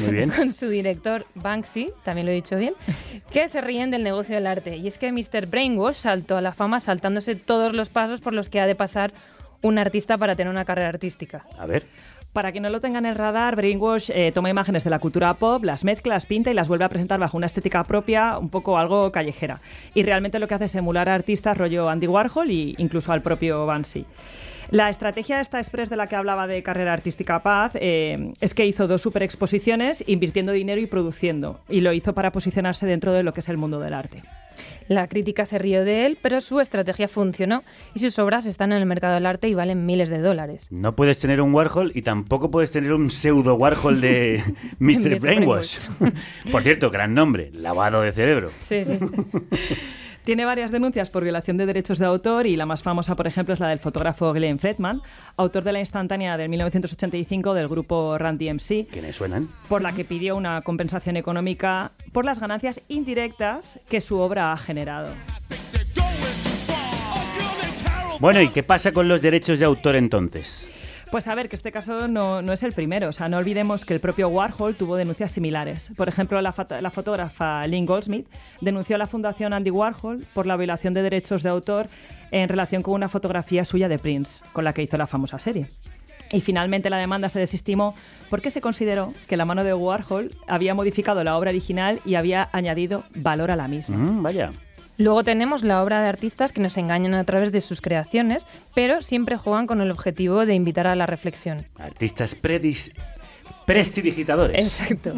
[0.00, 0.30] Muy bien.
[0.36, 2.74] Con su director Banksy, también lo he dicho bien,
[3.32, 4.76] que se ríen del negocio del arte.
[4.76, 5.46] Y es que Mr.
[5.46, 9.12] Brainwash saltó a la fama saltándose todos los pasos por los que ha de pasar
[9.62, 11.44] un artista para tener una carrera artística.
[11.58, 11.86] A ver.
[12.32, 15.34] Para que no lo tengan en el radar, Brainwash eh, toma imágenes de la cultura
[15.34, 18.48] pop, las mezcla, las pinta y las vuelve a presentar bajo una estética propia, un
[18.48, 19.60] poco algo callejera.
[19.92, 23.20] Y realmente lo que hace es emular a artistas rollo Andy Warhol e incluso al
[23.20, 24.06] propio Banksy.
[24.72, 28.54] La estrategia de esta Express de la que hablaba de carrera artística Paz eh, es
[28.54, 31.60] que hizo dos super exposiciones invirtiendo dinero y produciendo.
[31.68, 34.22] Y lo hizo para posicionarse dentro de lo que es el mundo del arte.
[34.88, 37.62] La crítica se rió de él, pero su estrategia funcionó
[37.94, 40.68] y sus obras están en el mercado del arte y valen miles de dólares.
[40.70, 44.42] No puedes tener un Warhol y tampoco puedes tener un pseudo Warhol de
[44.78, 45.10] Mr.
[45.10, 45.20] Mr.
[45.20, 45.80] Brainwash.
[46.50, 48.48] Por cierto, gran nombre, lavado de cerebro.
[48.58, 48.98] Sí, sí.
[50.24, 53.54] Tiene varias denuncias por violación de derechos de autor y la más famosa, por ejemplo,
[53.54, 55.02] es la del fotógrafo Glenn Fredman,
[55.36, 59.48] autor de la instantánea del 1985 del grupo Run DMC, ¿Quiénes suenan?
[59.68, 64.56] por la que pidió una compensación económica por las ganancias indirectas que su obra ha
[64.56, 65.08] generado.
[68.20, 70.71] Bueno, ¿y qué pasa con los derechos de autor entonces?
[71.12, 73.10] Pues a ver, que este caso no, no es el primero.
[73.10, 75.92] O sea, no olvidemos que el propio Warhol tuvo denuncias similares.
[75.94, 78.26] Por ejemplo, la, fotógrafa Lynn Goldsmith
[78.62, 81.88] denunció a la Fundación Andy Warhol por la violación de derechos de autor
[82.30, 85.66] en relación con una fotografía suya de Prince, con la que hizo la famosa serie.
[86.30, 87.94] Y finalmente la demanda se desestimó
[88.30, 92.48] porque se consideró que la mano de Warhol había modificado la obra original y había
[92.52, 93.98] añadido valor a la misma.
[93.98, 94.50] Mm, vaya.
[94.98, 99.02] Luego tenemos la obra de artistas que nos engañan a través de sus creaciones, pero
[99.02, 101.64] siempre juegan con el objetivo de invitar a la reflexión.
[101.78, 102.92] Artistas predis...
[103.66, 104.80] prestidigitadores.
[104.80, 105.14] Exacto.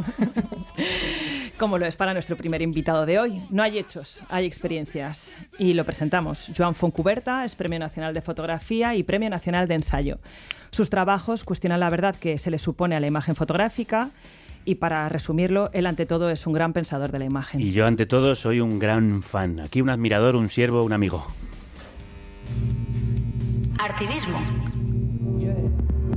[1.58, 3.42] Como lo es para nuestro primer invitado de hoy.
[3.50, 5.34] No hay hechos, hay experiencias.
[5.58, 6.50] Y lo presentamos.
[6.56, 10.18] Joan Foncuberta es Premio Nacional de Fotografía y Premio Nacional de Ensayo.
[10.70, 14.10] Sus trabajos cuestionan la verdad que se le supone a la imagen fotográfica
[14.64, 17.60] y para resumirlo, él ante todo es un gran pensador de la imagen.
[17.60, 19.60] Y yo ante todo soy un gran fan.
[19.60, 21.26] Aquí un admirador, un siervo, un amigo.
[23.78, 24.38] Artivismo.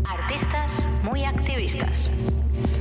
[0.06, 2.10] Artistas muy activistas.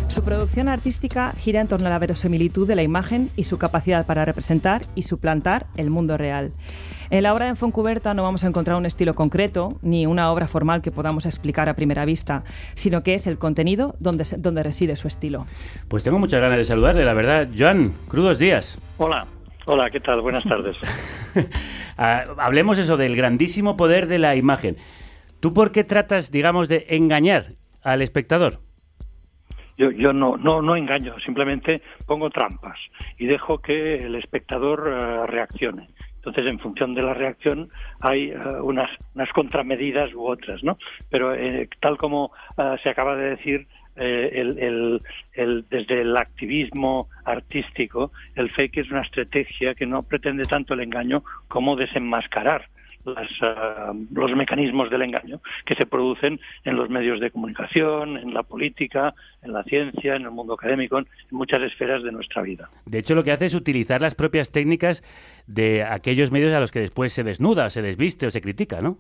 [0.09, 4.07] Su producción artística gira en torno a la verosimilitud de la imagen y su capacidad
[4.07, 6.53] para representar y suplantar el mundo real.
[7.11, 10.49] En la obra de Foncuberta no vamos a encontrar un estilo concreto ni una obra
[10.49, 14.97] formal que podamos explicar a primera vista, sino que es el contenido donde, donde reside
[14.97, 15.47] su estilo.
[15.89, 17.49] Pues tengo muchas ganas de saludarle, la verdad.
[17.57, 18.79] Joan, crudos días.
[18.99, 19.27] Hola,
[19.67, 20.21] hola, ¿qué tal?
[20.21, 20.77] Buenas tardes.
[21.99, 24.77] Ah, hablemos eso del grandísimo poder de la imagen.
[25.41, 28.61] ¿Tú por qué tratas, digamos, de engañar al espectador?
[29.77, 32.79] Yo, yo no, no, no engaño, simplemente pongo trampas
[33.19, 35.89] y dejo que el espectador eh, reaccione.
[36.17, 40.79] Entonces, en función de la reacción, hay eh, unas, unas contramedidas u otras, ¿no?
[41.11, 47.09] Pero eh, tal como eh, se acaba de decir, el, el- el- desde el activismo
[47.25, 52.67] artístico, el fake es una estrategia que no pretende tanto el engaño como desenmascarar
[53.07, 58.35] las, ah, los mecanismos del engaño que se producen en los medios de comunicación, en
[58.35, 62.69] la política, en la ciencia, en el mundo académico, en muchas esferas de nuestra vida.
[62.85, 65.03] De hecho, lo que hace es utilizar las propias técnicas
[65.47, 68.99] de aquellos medios a los que después se desnuda, se desviste o se critica, ¿no?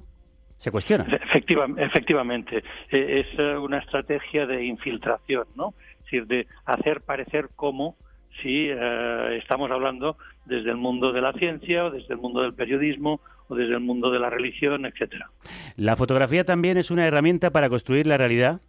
[0.58, 1.04] Se cuestiona.
[1.04, 5.74] Efectiva- efectivamente, eh, es eh, una estrategia de infiltración, ¿no?
[5.98, 7.96] Es decir, de hacer parecer como
[8.40, 10.16] si eh, estamos hablando
[10.46, 13.80] desde el mundo de la ciencia o desde el mundo del periodismo o desde el
[13.80, 15.30] mundo de la religión, etcétera.
[15.76, 18.60] La fotografía también es una herramienta para construir la realidad.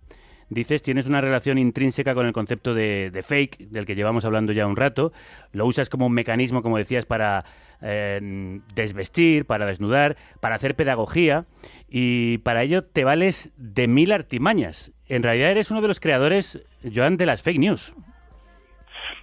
[0.49, 4.53] Dices, tienes una relación intrínseca con el concepto de, de fake, del que llevamos hablando
[4.53, 5.11] ya un rato.
[5.51, 7.43] Lo usas como un mecanismo, como decías, para
[7.81, 11.45] eh, desvestir, para desnudar, para hacer pedagogía.
[11.89, 14.93] Y para ello te vales de mil artimañas.
[15.09, 17.93] En realidad eres uno de los creadores, Joan, de las fake news.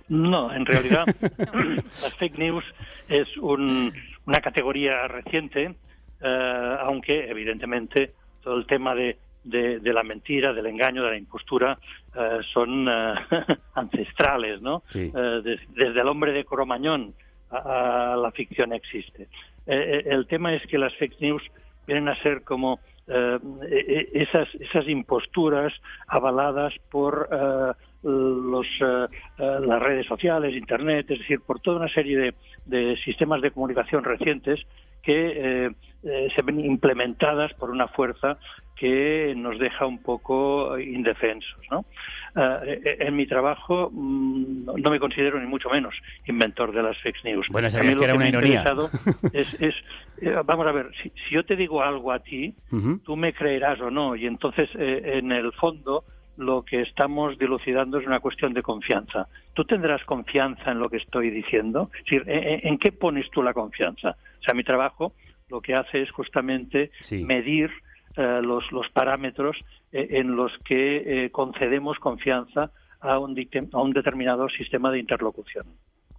[0.08, 1.06] No, en realidad
[2.02, 2.64] las fake news
[3.08, 3.92] es un-
[4.26, 5.74] una categoría reciente,
[6.20, 11.16] eh, aunque evidentemente todo el tema de, de- de la mentira, del engaño, de la
[11.18, 11.78] impostura
[12.14, 13.14] eh, son eh,
[13.74, 14.82] ancestrales, ¿no?
[14.88, 15.12] Sí.
[15.14, 17.14] Eh, des- desde el hombre de Cromañón
[17.50, 19.24] a, a la ficción existe.
[19.24, 19.28] Eh,
[19.66, 21.42] eh, el tema es que las fake news
[21.86, 25.72] vienen a ser como eh, eh, esas, esas imposturas
[26.06, 27.28] avaladas por
[28.04, 29.06] los, eh,
[29.38, 33.50] eh, las redes sociales, Internet, es decir, por toda una serie de, de sistemas de
[33.50, 34.60] comunicación recientes
[35.04, 35.70] que eh,
[36.02, 38.38] eh, se ven implementadas por una fuerza
[38.74, 41.60] que nos deja un poco indefensos.
[41.70, 41.84] ¿no?
[42.64, 45.94] Eh, en mi trabajo mm, no me considero ni mucho menos
[46.26, 47.46] inventor de las fake news.
[47.50, 48.64] Bueno, sabías que era me una ironía.
[49.32, 49.74] es, es,
[50.44, 52.98] vamos a ver, si, si yo te digo algo a ti, Ujú.
[53.04, 54.16] tú me creerás o no.
[54.16, 56.04] Y entonces, en el fondo,
[56.36, 59.28] lo que estamos dilucidando es una cuestión de confianza.
[59.54, 61.90] ¿Tú tendrás confianza en lo que estoy diciendo?
[61.98, 64.16] Es decir, ¿en, qué pones tú la confianza?
[64.40, 65.12] O sea, mi trabajo
[65.48, 67.70] lo que hace es justamente medir
[68.16, 69.56] eh, los, los parámetros
[69.92, 72.70] eh, en los que eh, concedemos confianza
[73.00, 73.36] a un,
[73.72, 75.66] a un determinado sistema de interlocución.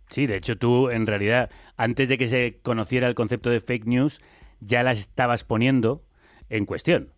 [0.10, 3.86] Sí, de hecho tú en realidad, antes de que se conociera el concepto de fake
[3.86, 4.21] news,
[4.60, 6.04] ya las estabas poniendo
[6.49, 7.10] en cuestión.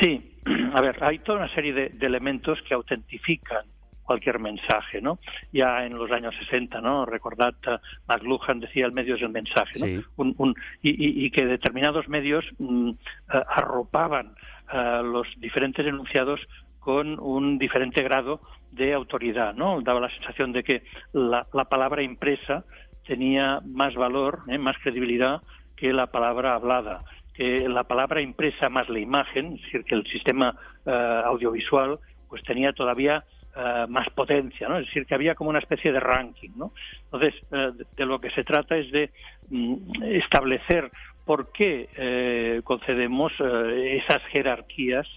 [0.00, 0.35] Sí,
[0.74, 3.64] a ver, hay toda una serie de, de elementos que autentifican
[4.02, 5.18] cualquier mensaje, ¿no?
[5.52, 7.04] Ya en los años 60, ¿no?
[7.06, 9.86] Recordad, eh, McLuhan decía el medio es el mensaje, ¿no?
[9.86, 10.00] Sí.
[10.16, 14.34] Un- un- y, y- y que determinados medios mm, eh, arropaban
[14.68, 16.40] a los diferentes enunciados
[16.78, 19.80] con un diferente grado de autoridad, ¿no?
[19.82, 20.82] Daba la sensación de que
[21.12, 22.64] la, la palabra impresa
[23.04, 24.58] tenía más valor, ¿eh?
[24.58, 25.42] más credibilidad
[25.76, 27.02] que la palabra hablada,
[27.36, 32.42] que la palabra impresa más la imagen, es decir, que el sistema eh, audiovisual pues
[32.42, 34.78] tenía todavía eh, más potencia, ¿no?
[34.78, 36.72] Es decir, que había como una especie de ranking, ¿no?
[37.04, 39.10] Entonces, eh, de, lo que se trata es de
[39.50, 40.90] mm, establecer
[41.24, 45.08] por qué concedemos esas jerarquías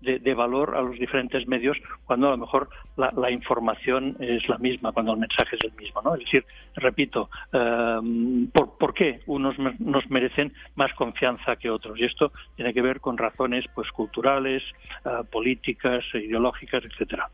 [0.00, 4.92] de, valor a los diferentes medios cuando a lo mejor la, información es la misma,
[4.92, 6.14] cuando el mensaje es el mismo, ¿no?
[6.14, 6.44] Es decir,
[6.76, 11.98] repito, eh, ¿por, por qué unos nos merecen más confianza que otros?
[11.98, 14.62] Y esto tiene que ver con razones pues culturales,
[15.04, 17.28] eh, políticas, ideológicas, etcétera.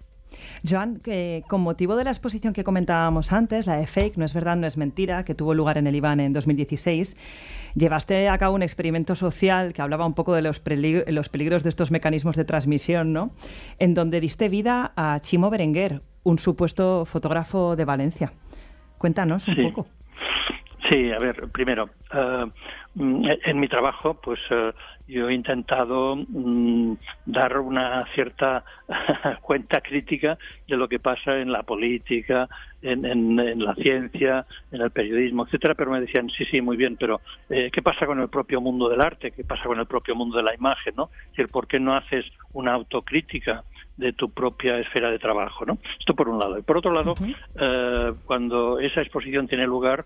[0.68, 1.00] Joan,
[1.48, 4.66] con motivo de la exposición que comentábamos antes, la de Fake, no es verdad, no
[4.66, 7.16] es mentira, que tuvo lugar en el IBAN en 2016,
[7.74, 11.62] llevaste a cabo un experimento social que hablaba un poco de los, pelig- los peligros
[11.62, 13.30] de estos mecanismos de transmisión, ¿no?
[13.78, 18.32] En donde diste vida a Chimo Berenguer, un supuesto fotógrafo de Valencia.
[18.98, 19.62] Cuéntanos un Sí.
[19.62, 19.86] poco.
[20.90, 22.44] Sí, a ver, primero, eh,
[23.46, 24.72] en mi trabajo, pues eh,
[25.06, 26.94] yo he intentado mm,
[27.26, 28.64] dar una cierta
[29.42, 32.48] cuenta crítica de lo que pasa en la política,
[32.82, 36.76] en, en- en la ciencia, en el periodismo, etcétera, pero me decían, sí, sí, muy
[36.76, 39.32] bien, pero eh, ¿qué pasa con el propio mundo del arte?
[39.32, 40.94] ¿Qué pasa con el propio mundo de la imagen?
[40.96, 41.10] ¿no?
[41.26, 43.64] Es decir, ¿por qué no haces una autocrítica
[43.96, 45.64] de tu propia esfera de trabajo?
[45.64, 45.78] ¿no?
[45.98, 46.58] Esto por un lado.
[46.58, 47.14] Y por otro lado,
[47.60, 50.04] eh, cuando esa exposición tiene lugar,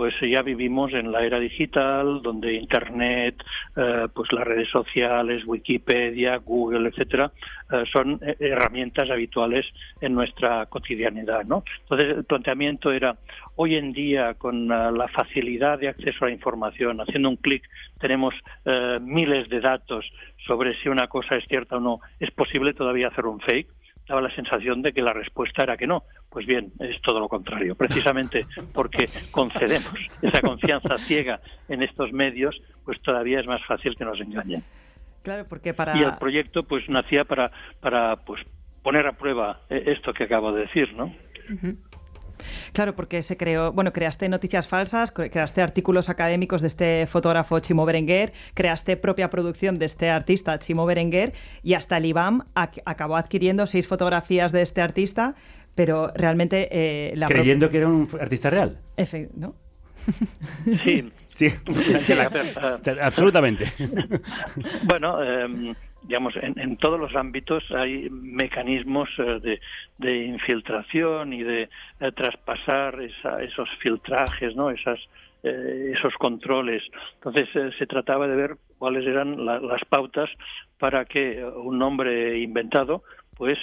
[0.00, 3.34] pues ya vivimos en la era digital, donde Internet,
[3.76, 7.30] eh, pues las redes sociales, Wikipedia, Google, etcétera,
[7.70, 9.66] eh, son eh, herramientas habituales
[10.00, 11.64] en nuestra cotidianidad, ¿no?
[11.82, 13.14] Entonces el planteamiento era
[13.56, 17.62] hoy en día con la facilidad de acceso a la información, haciendo un clic
[18.00, 18.32] tenemos
[19.02, 20.10] miles de datos
[20.46, 23.68] sobre si una cosa es cierta o no, es posible todavía hacer un fake
[24.10, 26.02] daba la sensación de que la respuesta era que no.
[26.30, 27.76] Pues bien, es todo lo contrario.
[27.76, 28.44] Precisamente
[28.74, 34.20] porque concedemos esa confianza ciega en estos medios, pues todavía es más fácil que nos
[34.20, 34.64] engañen.
[35.22, 35.96] Claro, porque para...
[35.96, 38.42] Y el proyecto pues nacía para, para pues
[38.82, 41.14] poner a prueba eh, esto que acabo de decir, ¿no?
[42.72, 47.58] Claro, porque se creó, bueno, creaste noticias falsas, cre- creaste artículos académicos de este fotógrafo
[47.60, 52.82] Chimo Berenguer, creaste propia producción de este artista Chimo Berenguer y hasta el IBAM ac-
[52.84, 55.34] acabó adquiriendo seis fotografías de este artista,
[55.74, 58.78] pero realmente eh, la Creyendo que era un artista real.
[58.96, 59.54] Efe- ¿no?
[60.84, 61.10] Sí.
[61.36, 61.46] Sí,
[63.02, 63.66] absolutamente.
[64.84, 69.60] Bueno, eh, digamos, en, en todos los ámbitos hay mecanismos eh, de,
[69.98, 71.68] de infiltración y de
[72.00, 74.70] eh, traspasar esa- esos filtrajes, ¿no?
[74.70, 74.98] Esas,
[75.42, 76.82] eh, esos controles.
[77.14, 80.30] Entonces eh, se trataba de ver cuáles eran la- las pautas
[80.78, 83.02] para que un nombre inventado
[83.36, 83.58] pues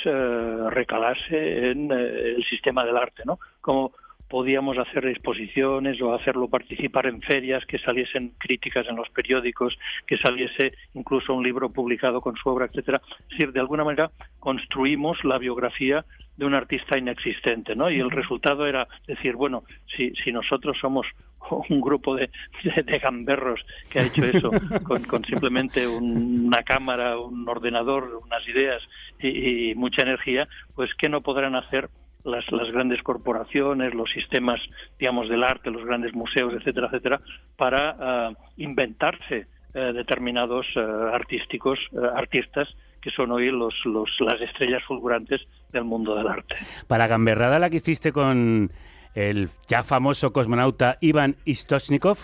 [0.72, 3.38] recalase en el sistema del arte, ¿no?
[3.62, 3.94] Como
[4.30, 10.18] podíamos hacer exposiciones o hacerlo participar en ferias, que saliesen críticas en los periódicos, que
[10.18, 13.02] saliese incluso un libro publicado con su obra, etcétera.
[13.22, 16.06] Es decir, de alguna manera construimos la biografía
[16.38, 17.90] de un artista inexistente, ¿no?
[17.90, 19.64] Y el resultado era decir, bueno,
[19.96, 21.08] si, si nosotros somos
[21.70, 22.30] un grupo de,
[22.64, 24.52] de, gamberros que ha hecho eso
[24.84, 28.82] con, con simplemente una cámara, un ordenador, unas ideas
[29.20, 31.90] y, y mucha energía, pues ¿qué no podrán hacer
[32.28, 34.60] las, las, grandes corporaciones, los sistemas,
[35.00, 37.22] digamos, del arte, los grandes museos, etcétera, etcétera,
[37.56, 40.80] para uh, inventarse uh, determinados uh,
[41.14, 41.80] artísticos,
[42.16, 42.68] artistas
[43.02, 46.56] que son hoy los, los, las estrellas fulgurantes del mundo del arte.
[46.88, 48.72] Para Gamberrada, la que hiciste con
[49.16, 52.18] el ya famoso cosmonauta Ivan Istochnikov,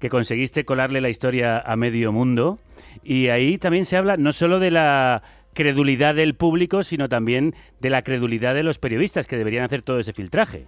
[0.00, 2.58] que conseguiste colarle la historia a medio mundo,
[3.04, 5.22] y ahí también se habla no solo de la
[5.54, 9.98] credulidad del público, sino también de la credulidad de los periodistas que deberían hacer todo
[9.98, 10.66] ese filtraje.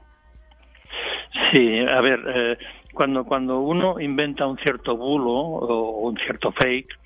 [1.53, 2.59] Sí, a ver, eh,
[2.93, 6.99] cuando, cuando uno inventa un cierto bulo o un cierto fake,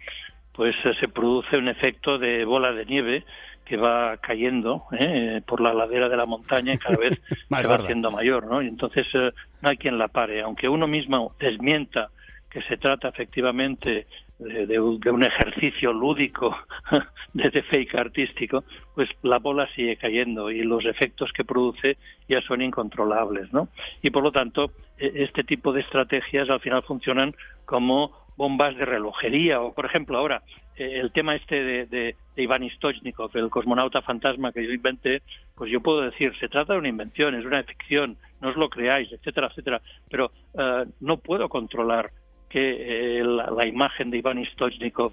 [0.53, 3.25] pues eh, se produce un efecto de bola de nieve
[3.65, 5.43] que va cayendo ¿eh?
[5.47, 8.63] por la ladera de la montaña y cada vez se va haciendo mayor, ¿no?
[8.63, 10.41] Y entonces eh, no hay quien la pare.
[10.43, 12.11] Aunque uno mismo desmienta
[12.49, 14.07] que se trata efectivamente
[14.39, 16.57] de, un ejercicio lúdico
[17.33, 18.65] de, fake artístico,
[18.95, 21.97] pues la bola sigue cayendo y los efectos que produce
[22.29, 23.69] ya son incontrolables, ¿no?
[24.03, 27.35] Y por lo tanto, este tipo de estrategias al final funcionan
[27.65, 30.43] como bombas de relojería o, por ejemplo, ahora
[30.77, 35.23] eh, el tema este de, de, de, Iván Istochnikov, el cosmonauta fantasma que yo inventé,
[35.55, 38.69] pues yo puedo decir, se trata de una invención, es una ficción, no os lo
[38.69, 39.81] creáis, etcétera, etcétera,
[40.11, 42.11] pero uh, no puedo controlar
[42.49, 45.13] que eh, la, la, imagen de Iván Istochnikov,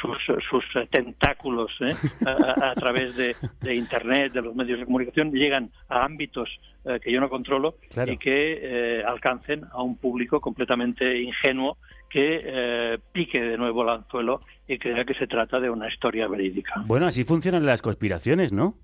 [0.00, 0.16] sus,
[0.48, 1.94] sus tentáculos eh,
[2.26, 6.48] a, a, través de, de, Internet, de los medios de comunicación, llegan a ámbitos
[6.84, 8.12] eh, que yo no controlo claro.
[8.12, 11.76] y que alcancen a un público completamente ingenuo
[12.08, 16.82] que pique de nuevo el anzuelo y crea que se trata de una historia verídica.
[16.86, 18.74] Bueno, así funcionan las conspiraciones, ¿no?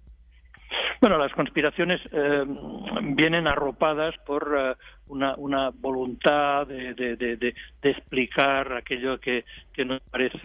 [1.00, 2.44] Bueno, las conspiraciones eh,
[3.14, 9.84] vienen arropadas por uh, una, una, voluntad de, de, de, de, explicar aquello que, que
[9.84, 10.40] nos parece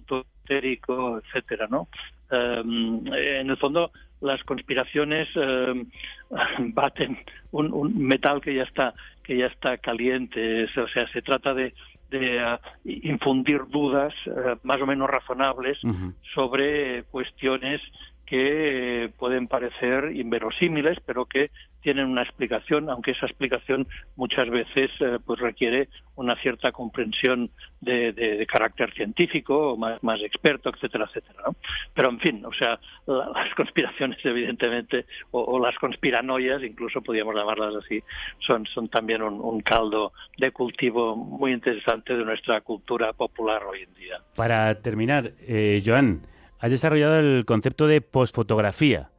[0.00, 1.88] esotérico, etcétera, ¿no?
[2.30, 5.86] Um, en el fondo, las conspiraciones um,
[6.74, 7.18] baten
[7.52, 11.74] un, un, metal que ya está que ya está caliente, o sea, se trata de
[12.10, 16.14] de uh, infundir dudas uh, más o menos razonables uh -huh.
[16.34, 17.80] sobre cuestiones
[18.26, 21.50] que pueden parecer inverosímiles, pero que
[21.84, 27.50] tienen una explicación, aunque esa explicación muchas veces eh, pues requiere una cierta comprensión
[27.82, 31.44] de, carácter científico, más, más, experto, etcétera, etcétera.
[31.92, 37.34] Pero en fin, o sea, la, las conspiraciones evidentemente, o, o, las conspiranoias, incluso podríamos
[37.34, 38.02] llamarlas así,
[38.38, 43.82] son, son también un, un caldo de cultivo muy interesante de nuestra cultura popular hoy
[43.82, 44.16] en día.
[44.34, 46.22] Para terminar, eh, Joan,
[46.64, 49.10] has desarrollado el concepto de posfotografía.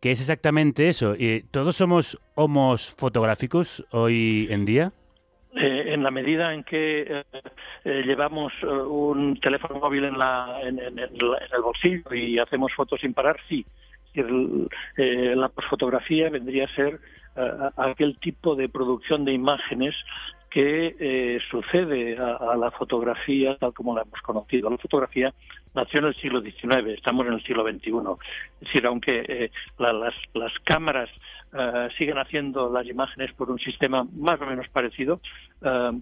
[0.00, 1.16] ¿Qué es exactamente eso?
[1.50, 4.92] ¿Todos somos homos fotográficos hoy en día?
[5.56, 7.24] Eh, en la medida en que eh,
[7.84, 13.00] eh, llevamos un teléfono móvil en, la, en, en, en, el bolsillo y hacemos fotos
[13.00, 13.66] sin parar, sí.
[14.14, 17.00] El, la posfotografía vendría a ser
[17.76, 19.94] aquel tipo de producción de imágenes
[20.56, 24.70] que eh, sucede a, la fotografía tal como la hemos conocido.
[24.70, 25.34] La fotografía
[25.74, 27.90] nació en el siglo XIX, estamos en el siglo XXI.
[27.90, 30.14] Es decir, aunque eh, la, las,
[30.64, 31.10] cámaras
[31.52, 35.20] uh, siguen haciendo las imágenes por un sistema más o menos parecido,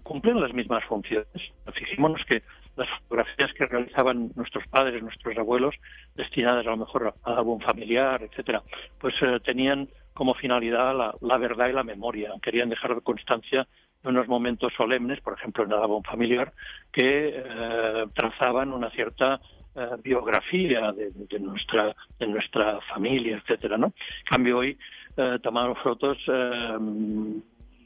[0.03, 1.27] cumplen las mismas funciones.
[1.73, 2.41] Fijémonos que
[2.77, 5.75] las fotografías que realizaban nuestros padres, nuestros abuelos,
[6.15, 8.63] destinadas a lo mejor a álbum familiar, etcétera,
[8.99, 12.31] pues tenían como finalidad la, la verdad y la memoria.
[12.41, 13.67] Querían dejar constancia
[14.05, 16.53] unos momentos solemnes, por ejemplo en álbum familiar,
[16.91, 19.39] que eh, trazaban una cierta
[19.75, 23.87] eh, biografía de, nuestra de nuestra familia, etcétera, ¿no?
[23.87, 24.77] En cambio hoy
[25.17, 26.17] eh, tomamos fotos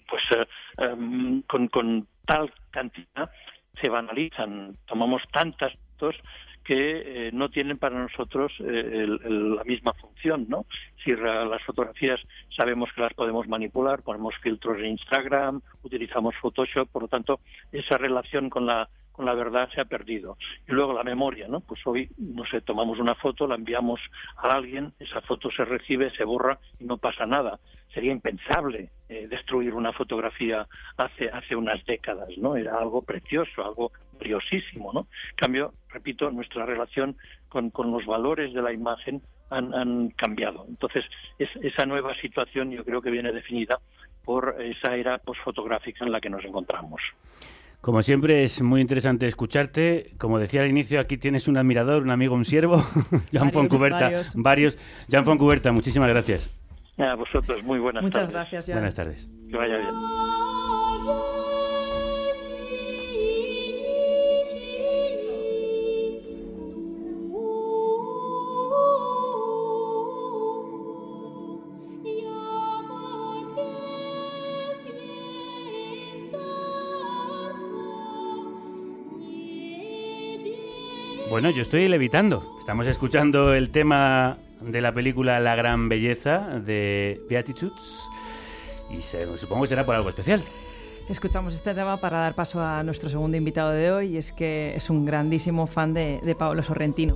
[0.09, 0.23] pues
[1.45, 3.29] con, con tal cantidad
[3.79, 6.15] se banalizan, tomamos tantas fotos
[6.69, 10.67] que eh, no tienen para nosotros eh, el, la misma función, ¿no?
[11.03, 12.19] Si las fotografías
[12.55, 17.39] sabemos que las podemos manipular, ponemos filtros en Instagram, utilizamos Photoshop, por lo tanto,
[17.71, 18.87] esa relación con la
[19.19, 20.37] la verdad se ha perdido.
[20.67, 21.59] Y luego la memoria, ¿no?
[21.61, 23.99] Pues hoy, no sé, tomamos una foto, la enviamos
[24.37, 27.59] a alguien, esa foto se recibe, se borra y no pasa nada.
[27.93, 30.67] Sería impensable eh, destruir una fotografía
[30.97, 32.55] hace, hace unas décadas, ¿no?
[32.55, 35.07] Era algo precioso, algo valiosísimo, ¿no?
[35.31, 37.15] En cambio, repito, nuestra relación
[37.47, 40.65] con, con los valores de la imagen han, han cambiado.
[40.67, 41.03] Entonces,
[41.39, 43.79] es, esa nueva situación yo creo que viene definida
[44.23, 47.01] por esa era posfotográfica en la que nos encontramos.
[47.81, 50.11] Como siempre es muy interesante escucharte.
[50.17, 52.83] Como decía al inicio, aquí tienes un admirador, un amigo, un siervo,
[53.33, 54.33] Jan Foncuberta, varios.
[54.35, 54.77] varios.
[55.09, 56.55] Jan Foncuberta, muchísimas gracias.
[56.97, 58.33] A vosotros, muy buenas Muchas tardes.
[58.33, 58.75] gracias, Jan.
[58.75, 59.29] Buenas tardes.
[59.49, 61.38] Que vaya bien.
[81.41, 82.57] Bueno, yo estoy levitando.
[82.59, 88.01] Estamos escuchando el tema de la película La Gran Belleza de Beatitudes
[88.91, 90.43] y se- supongo que será por algo especial.
[91.07, 94.73] Escuchamos este tema para dar paso a nuestro segundo invitado de hoy y es que
[94.75, 97.15] es un grandísimo fan de, de Paolo Sorrentino.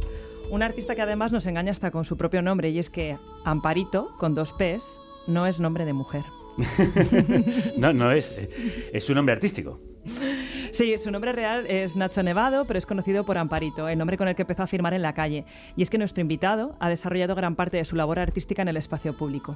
[0.49, 4.15] Un artista que además nos engaña hasta con su propio nombre y es que Amparito,
[4.19, 6.23] con dos P's, no es nombre de mujer.
[7.77, 8.39] No, no es.
[8.93, 9.81] Es su nombre artístico.
[10.73, 14.27] Sí, su nombre real es Nacho Nevado, pero es conocido por Amparito, el nombre con
[14.27, 15.45] el que empezó a firmar en la calle.
[15.75, 18.77] Y es que nuestro invitado ha desarrollado gran parte de su labor artística en el
[18.77, 19.55] espacio público.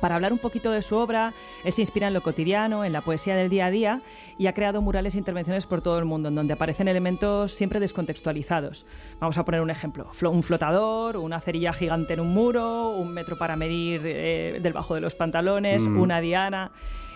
[0.00, 1.32] Para hablar un poquito de su obra,
[1.62, 4.02] él se inspira en lo cotidiano, en la poesía del día a día
[4.36, 7.78] y ha creado murales e intervenciones por todo el mundo, en donde aparecen elementos siempre
[7.78, 8.84] descontextualizados.
[9.20, 13.38] Vamos a poner un ejemplo: un flotador, una cerilla gigante en un muro, un metro
[13.38, 16.00] para medir eh, del bajo de los pantalones, Mm.
[16.00, 16.72] una diana.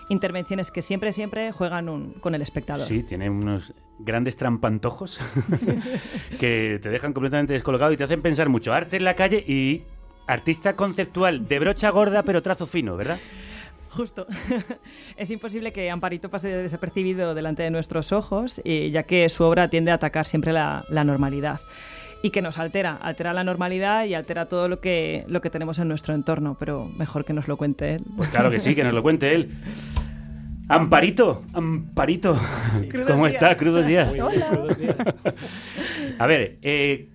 [0.08, 2.86] Intervenciones que siempre, siempre juegan un- con el espectador.
[2.86, 5.18] Sí, tiene unos grandes trampantojos
[6.40, 8.72] que te dejan completamente descolocado y te hacen pensar mucho.
[8.72, 9.82] Arte en la calle y
[10.26, 13.18] artista conceptual de brocha gorda pero trazo fino, ¿verdad?
[13.90, 14.26] Justo.
[15.16, 19.70] es imposible que Amparito pase desapercibido delante de nuestros ojos, eh, ya que su obra
[19.70, 21.60] tiende a atacar siempre la, la normalidad.
[22.26, 25.78] Y que nos altera, altera la normalidad y altera todo lo que, lo que tenemos
[25.78, 28.02] en nuestro entorno, pero mejor que nos lo cuente él.
[28.16, 29.48] Pues claro que sí, que nos lo cuente él.
[30.68, 32.36] Amparito, Amparito,
[32.88, 33.34] Crudos ¿cómo días.
[33.40, 33.56] está?
[33.56, 34.08] Crudos días.
[34.08, 34.48] Muy bien, Hola.
[34.50, 34.96] crudos días.
[36.18, 37.10] A ver, eh,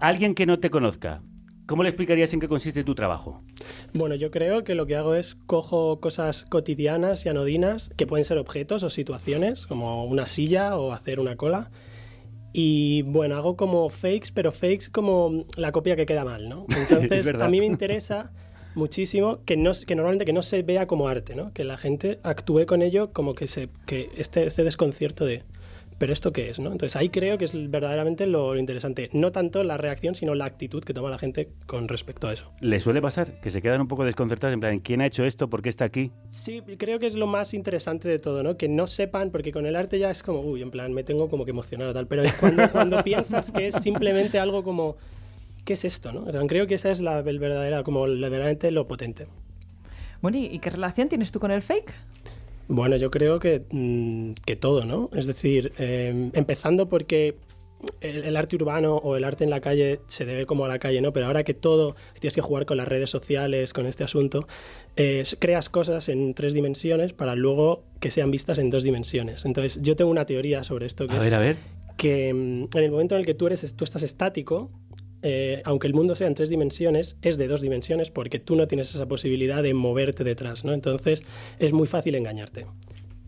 [0.00, 1.22] alguien que no te conozca,
[1.66, 3.44] ¿cómo le explicarías en qué consiste tu trabajo?
[3.94, 8.24] Bueno, yo creo que lo que hago es cojo cosas cotidianas y anodinas, que pueden
[8.24, 11.70] ser objetos o situaciones, como una silla o hacer una cola.
[12.52, 16.66] Y bueno, hago como fakes, pero fakes como la copia que queda mal, ¿no?
[16.76, 18.32] Entonces, a mí me interesa
[18.74, 21.52] muchísimo que, no, que normalmente que no se vea como arte, ¿no?
[21.52, 25.42] Que la gente actúe con ello como que, se, que este, este desconcierto de...
[25.98, 26.60] ¿Pero esto qué es?
[26.60, 26.70] ¿no?
[26.70, 29.10] Entonces ahí creo que es verdaderamente lo interesante.
[29.12, 32.52] No tanto la reacción, sino la actitud que toma la gente con respecto a eso.
[32.60, 35.50] ¿Le suele pasar que se quedan un poco desconcertados en plan, ¿quién ha hecho esto?
[35.50, 36.12] ¿Por qué está aquí?
[36.28, 38.56] Sí, creo que es lo más interesante de todo, ¿no?
[38.56, 41.28] Que no sepan, porque con el arte ya es como, uy, en plan, me tengo
[41.28, 44.96] como que emocionar o tal, pero cuando, cuando piensas que es simplemente algo como,
[45.64, 46.24] ¿qué es esto, no?
[46.24, 49.26] O sea, creo que esa es la el verdadera, como la verdaderamente lo potente.
[50.20, 51.92] Bueno, ¿y y qué relación tienes tú con el fake?
[52.68, 55.08] Bueno, yo creo que, mm, que todo, ¿no?
[55.14, 57.36] Es decir, eh, empezando porque
[58.00, 60.78] el, el arte urbano o el arte en la calle se debe como a la
[60.78, 61.12] calle, ¿no?
[61.12, 64.46] Pero ahora que todo, tienes que jugar con las redes sociales, con este asunto,
[64.96, 69.44] eh, creas cosas en tres dimensiones para luego que sean vistas en dos dimensiones.
[69.44, 71.56] Entonces, yo tengo una teoría sobre esto que A es ver, a ver.
[71.96, 74.70] que mm, en el momento en el que tú eres, tú estás estático,
[75.22, 78.68] eh, aunque el mundo sea en tres dimensiones, es de dos dimensiones porque tú no
[78.68, 80.72] tienes esa posibilidad de moverte detrás, ¿no?
[80.72, 81.24] Entonces
[81.58, 82.66] es muy fácil engañarte.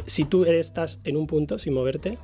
[0.07, 2.18] Si tú estás en un punto sin moverte,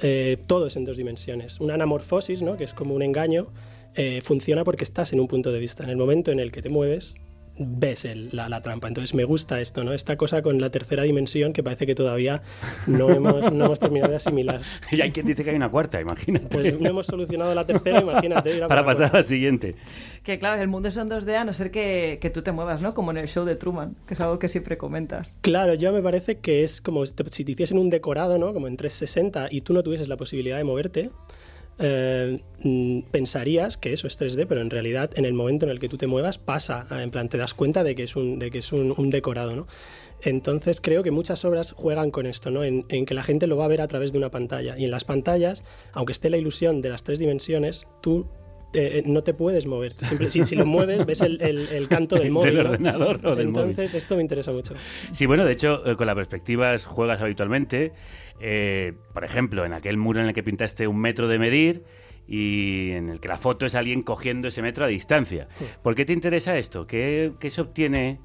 [0.00, 1.60] eh, todo es en dos dimensiones.
[1.60, 2.56] Una anamorfosis, ¿no?
[2.56, 3.48] que es como un engaño,
[3.94, 5.84] eh, funciona porque estás en un punto de vista.
[5.84, 7.14] En el momento en el que te mueves,
[7.62, 8.88] ves el- la, la trampa.
[8.88, 9.92] Entonces me gusta esto, ¿no?
[9.92, 12.42] Esta cosa con la tercera dimensión que parece que todavía
[12.86, 14.62] no hemos, no hemos terminado de asimilar.
[14.90, 16.46] Y hay quien dice que hay una cuarta, imagínate.
[16.48, 18.58] Pues no hemos solucionado la tercera, imagínate.
[18.68, 19.76] Para pasar a la siguiente.
[20.24, 22.82] Que claro, el mundo es en 2D a no ser que, que tú te muevas,
[22.82, 22.94] ¿no?
[22.94, 25.36] Como en el show de Truman, que es algo que siempre comentas.
[25.42, 28.52] Claro, yo me parece que es como si te- si te hiciesen un decorado, ¿no?
[28.52, 31.10] Como en 360 y tú no tuvieses la posibilidad de moverte,
[31.80, 35.80] eh, mm, pensarías que eso es 3D, pero en realidad en el momento en el
[35.80, 38.38] que tú te muevas pasa, eh, en plan te das cuenta de que es un,
[38.38, 39.66] de que es un decorado, ¿no?
[40.22, 42.62] Entonces creo que muchas obras juegan con esto, ¿no?
[42.64, 44.76] En, en que la gente lo va a ver a través de una pantalla.
[44.78, 48.26] Y en las pantallas, aunque esté la ilusión de las tres dimensiones, tú
[48.72, 49.94] eh, no te puedes mover.
[49.96, 52.54] Simple- si, si lo mueves, ves el, el- el canto del Del móvil.
[52.54, 52.60] ¿no?
[52.70, 53.70] ordenador o del móvil.
[53.70, 54.74] Entonces, esto me interesa mucho.
[55.12, 57.92] Sí, bueno, de hecho, eh, con las perspectivas juegas habitualmente.
[58.40, 61.84] Eh, por ejemplo, en aquel muro en el que pintaste un metro de medir
[62.26, 65.48] y en el que la foto es alguien cogiendo ese metro a distancia.
[65.82, 66.86] ¿Por qué te interesa esto?
[66.86, 68.20] ¿Qué, qué se obtiene?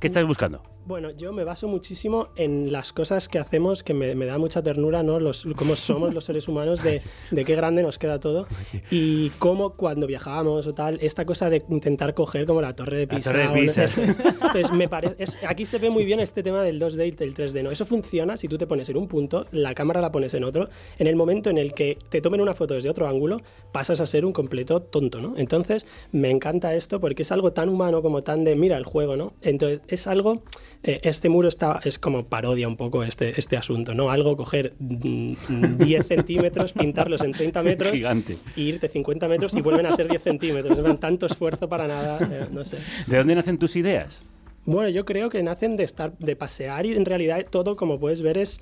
[0.00, 0.62] ¿Qué estás buscando?
[0.86, 4.62] Bueno, yo me baso muchísimo en las cosas que hacemos, que me, me da mucha
[4.62, 5.18] ternura, ¿no?
[5.18, 8.46] Los, cómo somos los seres humanos, de, de qué grande nos queda todo.
[8.92, 13.06] Y cómo cuando viajábamos o tal, esta cosa de intentar coger como la torre de
[13.06, 13.30] La Pisa.
[13.32, 13.82] torre de o no- Pisa.
[13.84, 13.98] es.
[13.98, 17.64] Entonces, me parece, aquí se ve muy bien este tema del 2D y del 3D,
[17.64, 17.72] ¿no?
[17.72, 20.68] Eso funciona si tú te pones en un punto, la cámara la pones en otro.
[21.00, 23.40] En el momento en el que te tomen una foto desde otro ángulo,
[23.72, 25.34] pasas a ser un completo tonto, ¿no?
[25.36, 29.16] Entonces, me encanta esto porque es algo tan humano como tan de, mira el juego,
[29.16, 29.32] ¿no?
[29.42, 30.44] Entonces, es algo,
[30.86, 34.08] eh, este muro está, es como parodia un poco este, este asunto, ¿no?
[34.08, 35.34] Algo coger mm,
[35.78, 38.36] 10 centímetros, pintarlos en 30 metros Gigante.
[38.54, 40.78] y irte 50 metros y vuelven a ser 10 centímetros.
[40.78, 42.78] En plan, tanto esfuerzo para nada, eh, no sé.
[43.08, 44.24] ¿De dónde nacen tus ideas?
[44.64, 48.22] Bueno, yo creo que nacen de estar, de pasear y en realidad todo, como puedes
[48.22, 48.60] ver, es,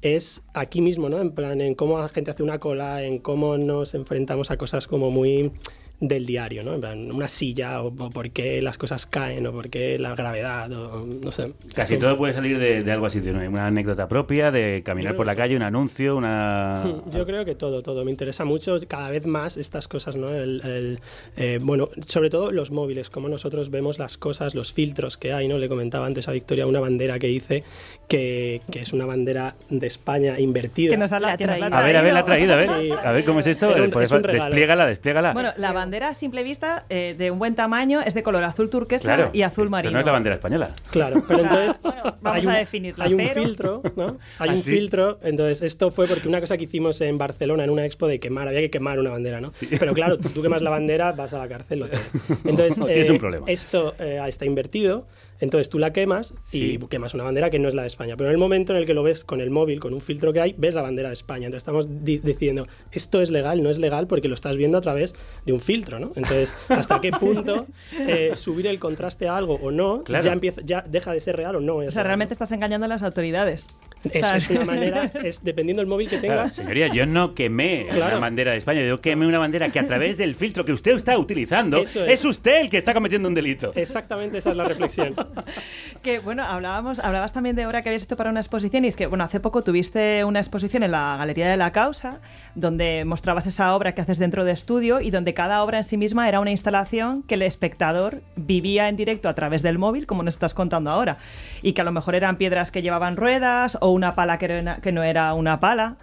[0.00, 1.20] es aquí mismo, ¿no?
[1.20, 4.86] En plan, en cómo la gente hace una cola, en cómo nos enfrentamos a cosas
[4.86, 5.52] como muy
[5.98, 6.74] del diario, ¿no?
[6.74, 10.14] En plan, una silla, o, o por qué las cosas caen, o por qué la
[10.14, 11.52] gravedad, o no sé.
[11.74, 14.82] Casi Esto- todo puede salir de, de algo así, de una, una anécdota propia, de
[14.84, 16.84] caminar por la calle, un anuncio, una...
[17.10, 18.04] Yo creo que todo, todo.
[18.04, 20.28] Me interesa mucho cada vez más estas cosas, ¿no?
[20.28, 20.98] El, el,
[21.36, 25.48] eh, bueno, sobre todo los móviles, cómo nosotros vemos las cosas, los filtros que hay,
[25.48, 25.56] ¿no?
[25.58, 27.64] Le comentaba antes a Victoria una bandera que hice,
[28.08, 30.90] que, que es una bandera de España invertida.
[30.90, 32.52] Que nos ha- La que nos la ha A ver, a ver, la ha traído,
[32.52, 32.68] a ver.
[32.80, 32.90] Sí.
[32.90, 33.68] A ver cómo es esto.
[33.68, 34.44] Un- es un regalo.
[34.44, 35.32] despliégala, despliégala.
[35.32, 38.68] Bueno, la bandera a simple vista, eh, de un buen tamaño, es de color azul
[38.68, 39.30] turquesa claro.
[39.32, 39.92] y azul marino.
[39.92, 40.70] no es la bandera española.
[40.90, 44.18] Claro, pero entonces vamos hay un, a definirla, hay un pero- filtro, ¿no?
[44.40, 44.72] Hay ¿Ah, un sí?
[44.72, 48.18] filtro, entonces esto fue porque una cosa que hicimos en Barcelona en una expo de
[48.18, 49.52] quemar, había que quemar una bandera, ¿no?
[49.78, 51.84] Pero claro, tú, tú quemas la bandera, vas a la cárcel.
[51.84, 52.00] o todo.
[52.44, 53.46] Entonces, eh, un problema.
[53.48, 55.06] esto eh, está invertido,
[55.40, 56.78] entonces tú la quemas y Sí.
[56.88, 58.16] quemas una bandera que no es la de España.
[58.16, 60.32] Pero en el momento en el que lo ves con el móvil, con un filtro
[60.32, 61.46] que hay, ves la bandera de España.
[61.46, 64.80] Entonces estamos di- diciendo, esto es legal, no es legal porque lo estás viendo a
[64.80, 65.14] través
[65.44, 66.12] de un filtro, ¿no?
[66.16, 67.66] Entonces, ¿hasta qué punto
[68.08, 70.24] eh, subir el contraste a algo o no Claro.
[70.24, 71.76] ya empieza, ya deja de ser real o no?
[71.76, 73.66] O sea, realmente estás engañando a las autoridades.
[74.12, 76.54] Es, O sea, es una manera, es dependiendo del móvil que Claro, tengas.
[76.54, 78.12] señoría, yo no quemé Claro.
[78.16, 80.92] una bandera de España, yo quemé una bandera que a través del filtro que usted
[80.92, 82.20] está utilizando Eso es.
[82.20, 82.24] es.
[82.24, 83.72] usted el que está cometiendo un delito.
[83.74, 85.14] Exactamente esa es la reflexión.
[86.02, 88.96] Que bueno, hablábamos, hablabas también de obra que habías hecho para una exposición y es
[88.96, 92.20] que bueno, hace poco tuviste una exposición en la Galería de la Causa
[92.54, 95.96] donde mostrabas esa obra que haces dentro de estudio y donde cada obra en sí
[95.96, 100.22] misma era una instalación que el espectador vivía en directo a través del móvil, como
[100.22, 101.18] nos estás contando ahora,
[101.62, 105.02] y que a lo mejor eran piedras que llevaban ruedas o una pala que, no
[105.02, 105.96] era una pala.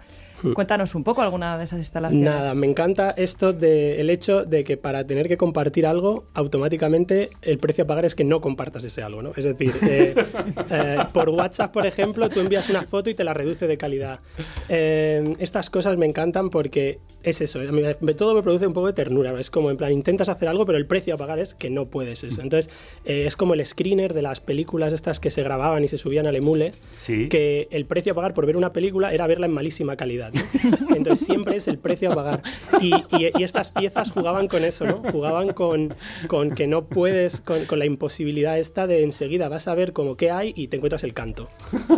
[0.52, 2.24] Cuéntanos un poco alguna de esas instalaciones.
[2.24, 7.30] Nada, me encanta esto del el hecho de que para tener que compartir algo, automáticamente
[7.42, 9.32] el precio a pagar es que no compartas ese algo, ¿no?
[9.36, 10.14] Es decir, eh,
[10.70, 14.20] eh, por WhatsApp, por ejemplo, tú envías una foto y te la reduce de calidad.
[14.68, 18.88] Eh, estas cosas me encantan porque es eso, a mí todo me produce un poco
[18.88, 21.54] de ternura, es como en plan, intentas hacer algo, pero el precio a pagar es
[21.54, 22.42] que no puedes eso.
[22.42, 22.70] Entonces,
[23.06, 26.26] eh, es como el screener de las películas estas que se grababan y se subían
[26.26, 27.28] al emule, Sí.
[27.28, 30.32] que el precio a pagar por ver una película era verla en malísima calidad.
[30.34, 30.94] ¿No?
[30.96, 32.42] Entonces siempre es el precio a pagar.
[32.80, 34.96] Y, y- y estas piezas jugaban con eso, ¿no?
[35.10, 35.94] Jugaban con,
[36.28, 40.16] con que no puedes, con, con la imposibilidad esta de enseguida vas a ver como
[40.16, 41.48] qué hay y te encuentras el canto.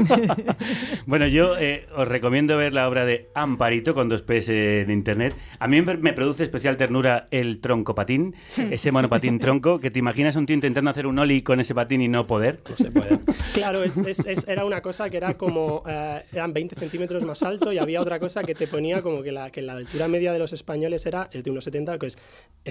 [1.06, 5.34] Bueno, yo eh, os recomiendo ver la obra de Amparito con dos P's en internet.
[5.58, 8.66] A mí me produce especial ternura el troncopatín, Sí.
[8.70, 12.00] ese monopatín tronco, que te imaginas un tío intentando hacer un ollie con ese patín
[12.02, 12.60] y no poder.
[12.68, 13.18] No se puede.
[13.54, 17.42] Claro, es, es- es- era una cosa que era como, eh, eran 20 centímetros más
[17.42, 20.32] alto y había otra cosa que te ponía como que la, que la altura media
[20.32, 22.18] de los españoles era es de unos 70, que es,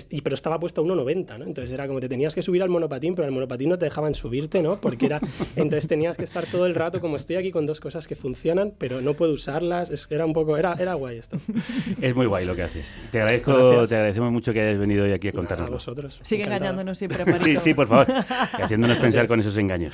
[0.10, 1.45] y- pero estaba puesto a 1,90, ¿no?
[1.45, 4.14] Entonces era como te tenías que subir al monopatín, pero al monopatín no te dejaban
[4.16, 4.80] subirte, ¿no?
[4.82, 5.20] Porque era,
[5.56, 8.74] entonces tenías que estar todo el rato como estoy aquí con dos cosas que funcionan,
[8.78, 11.38] pero no puedo usarlas, es- era un poco, era, era guay esto.
[12.01, 12.86] Es muy guay lo que haces.
[13.12, 13.89] Te agradezco, Gracias.
[13.89, 15.76] te agradecemos mucho que hayas venido hoy aquí a A contárnoslo.
[15.76, 16.20] vosotros.
[16.24, 16.72] Sigue Encantado.
[16.72, 17.62] engañándonos siempre, Sí, Parito.
[17.62, 18.08] sí, por favor.
[18.60, 19.93] Y haciéndonos pensar con esos engaños.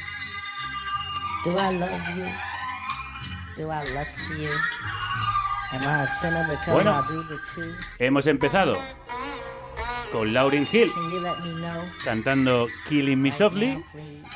[1.43, 2.23] Do I love you?
[3.63, 4.49] Do I lust for you?
[5.71, 6.91] Bueno.
[6.91, 7.73] I do the two?
[7.99, 8.77] Hemos empezado
[10.11, 10.91] con Lauryn Hill
[12.03, 13.81] cantando Killing Me Softly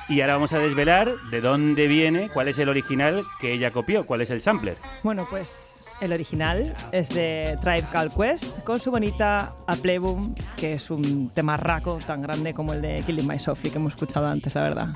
[0.08, 4.06] y ahora vamos a desvelar de dónde viene, cuál es el original que ella copió,
[4.06, 4.78] cuál es el sampler.
[5.04, 10.74] Bueno, pues el original es de Tribe Called Quest con su bonita A Playboom, que
[10.74, 14.28] es un tema raco tan grande como el de Killing My Softly que hemos escuchado
[14.28, 14.88] antes, la verdad.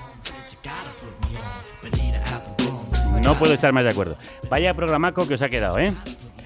[3.21, 4.17] No puedo estar más de acuerdo.
[4.49, 5.93] Vaya programaco que os ha quedado, ¿eh?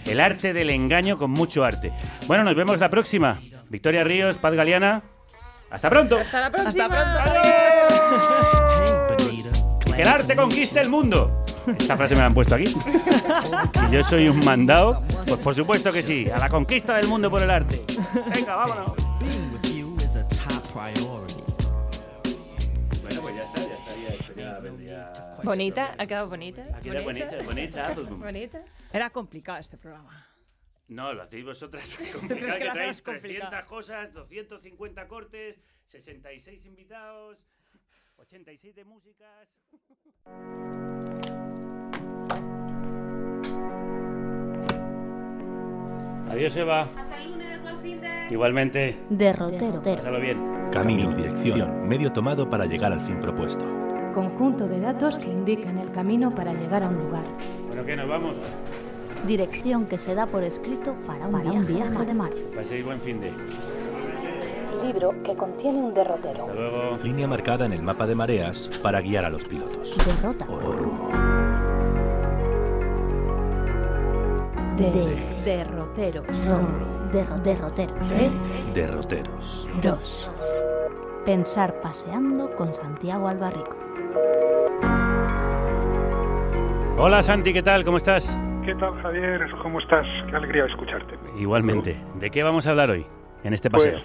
[0.06, 1.94] El arte del engaño con mucho arte.
[2.28, 3.40] Bueno, nos vemos la próxima.
[3.70, 5.02] Victoria Ríos, Paz Galeana.
[5.72, 6.18] Hasta pronto.
[6.18, 6.90] Hasta la próxima.
[9.96, 11.44] Que el arte conquiste el mundo.
[11.68, 12.66] Esta frase me la han puesto aquí.
[12.66, 16.30] Si yo soy un mandado, pues por supuesto que sí.
[16.30, 17.84] A la conquista del mundo por el arte.
[18.34, 18.94] Venga, vámonos.
[25.44, 26.66] Bonita, ha quedado bonita.
[26.74, 27.94] Ha quedado bonita, bonita.
[28.10, 28.64] bonita.
[28.92, 30.26] Era complicado este programa.
[30.88, 31.96] No, lo hacéis vosotras.
[31.98, 33.50] crees Complicado, que que traéis hacemos complicado?
[33.50, 37.38] 300 cosas, 250 cortes, 66 invitados,
[38.18, 39.50] 87 músicas.
[46.30, 46.90] Adiós, Eva.
[48.30, 48.98] Igualmente.
[49.10, 49.82] Derrotero.
[49.84, 50.70] Pásalo bien.
[50.72, 53.83] Camino y dirección, medio tomado para llegar al fin propuesto.
[54.14, 57.24] Conjunto de datos que indican el camino para llegar a un lugar.
[57.68, 57.96] Bueno, ¿qué?
[57.96, 58.36] ¿Nos vamos?
[59.28, 62.32] Dirección que se da por escrito para un viaje, de mar.
[62.56, 63.32] Paséis buen fin de.
[64.86, 66.44] Libro que contiene un derrotero.
[66.44, 66.98] Hasta luego.
[67.04, 69.96] Línea marcada en el mapa de mareas para guiar a los pilotos.
[70.06, 70.46] Derrota.
[70.50, 71.08] O rumbo.
[74.78, 76.26] De derroteros.
[76.28, 77.96] De- derrotero.
[78.10, 78.32] De
[78.74, 79.68] Derroteros.
[79.82, 80.30] Dos.
[81.26, 83.76] Pensar paseando con Santiago Albarrico.
[86.98, 87.84] Hola, Santi, ¿qué tal?
[87.84, 88.38] ¿Cómo estás?
[88.66, 89.50] ¿Qué tal, Javier?
[89.62, 90.06] ¿Cómo estás?
[90.30, 91.16] Qué alegría escucharte.
[91.38, 91.98] Igualmente.
[92.16, 93.06] ¿De qué vamos a hablar hoy
[93.44, 94.00] en este paseo?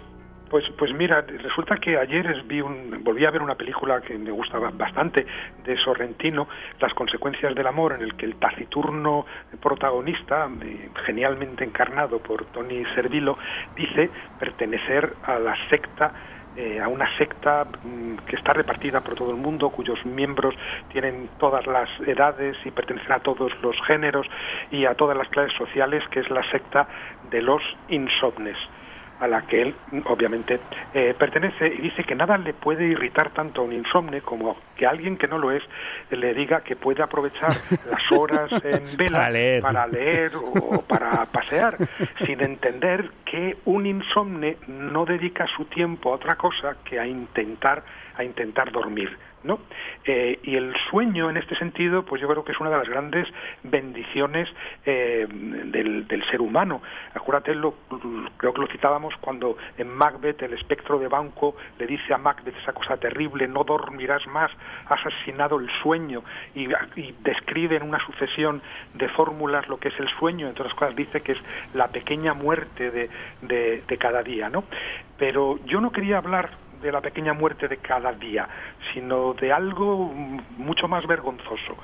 [0.50, 4.30] Pues, pues mira, resulta que ayer vi un, volví a ver una película que me
[4.30, 5.26] gustaba bastante
[5.64, 6.48] de Sorrentino,
[6.80, 9.26] Las consecuencias del amor, en el que el taciturno
[9.60, 13.36] protagonista, eh, genialmente encarnado por Tony Servillo,
[13.76, 16.12] dice pertenecer a la secta
[16.60, 20.56] eh, a una secta mm, que está repartida por todo el mundo, cuyos miembros
[20.92, 24.26] tienen todas las edades y pertenecen a todos los géneros
[24.72, 26.88] y a todas las clases sociales, que es la secta
[27.30, 28.56] de los insomnes
[29.20, 29.74] a la que él
[30.06, 30.60] obviamente
[30.94, 34.86] eh, pertenece y dice que nada le puede irritar tanto a un insomne como que
[34.86, 35.62] alguien que no lo es
[36.10, 37.50] le diga que puede aprovechar
[37.90, 39.62] las horas en vela Para leer.
[39.62, 41.76] para leer o para pasear
[42.24, 47.82] sin entender que un insomne no dedica su tiempo a otra cosa que a intentar
[48.18, 49.60] a intentar dormir ¿no?
[50.04, 52.88] Eh, y el sueño en este sentido pues yo creo que es una de las
[52.88, 53.26] grandes
[53.62, 54.48] bendiciones
[54.84, 56.82] eh, del, ser humano
[57.14, 57.74] acuérdate lo,
[58.36, 62.56] creo que lo citábamos cuando en Macbeth el espectro de Banco le dice a Macbeth
[62.60, 64.50] esa cosa terrible no dormirás más
[64.88, 66.22] has asesinado el sueño
[66.54, 66.68] y,
[67.20, 68.60] describe en una sucesión
[68.94, 71.38] de fórmulas lo que es el sueño entre otras cosas dice que es
[71.74, 73.08] la pequeña muerte de,
[73.86, 74.64] de cada día ¿no?
[75.16, 78.48] pero yo no quería hablar de la pequeña muerte de cada día,
[78.92, 80.12] sino de algo
[80.56, 81.76] mucho más vergonzoso.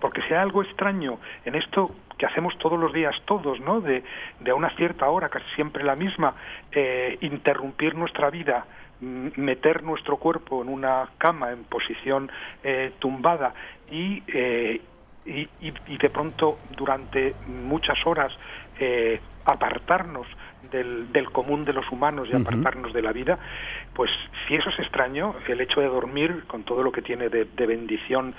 [0.00, 3.80] Porque hay algo extraño en esto que hacemos todos los días todos, ¿no?
[3.80, 4.02] De,
[4.38, 6.34] de una cierta hora, casi siempre la misma,
[6.72, 8.66] eh, interrumpir nuestra vida,
[9.00, 12.30] mm, meter nuestro cuerpo en una cama en posición
[12.62, 13.52] eh, tumbada
[13.90, 14.80] y, eh,
[15.26, 18.32] y, y- y de pronto durante muchas horas
[18.78, 20.26] eh, apartarnos
[20.70, 23.38] del, del común de los humanos y apartarnos de la vida,
[23.94, 24.10] pues
[24.46, 27.66] si eso es extraño, el hecho de dormir con todo lo que tiene de, de
[27.66, 28.34] bendición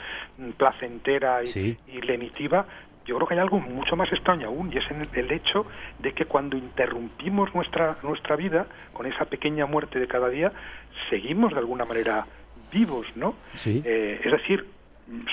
[0.57, 1.78] placentera y, Sí.
[1.88, 2.65] y lenitiva,
[3.05, 5.65] yo creo que hay algo mucho más extraño aún y es en el, el hecho
[5.99, 10.51] de que cuando interrumpimos nuestra nuestra vida con esa pequeña muerte de cada día,
[11.09, 12.26] seguimos de alguna manera
[12.72, 13.36] vivos, ¿no?
[13.53, 13.82] Sí.
[13.84, 14.65] Eh, es decir,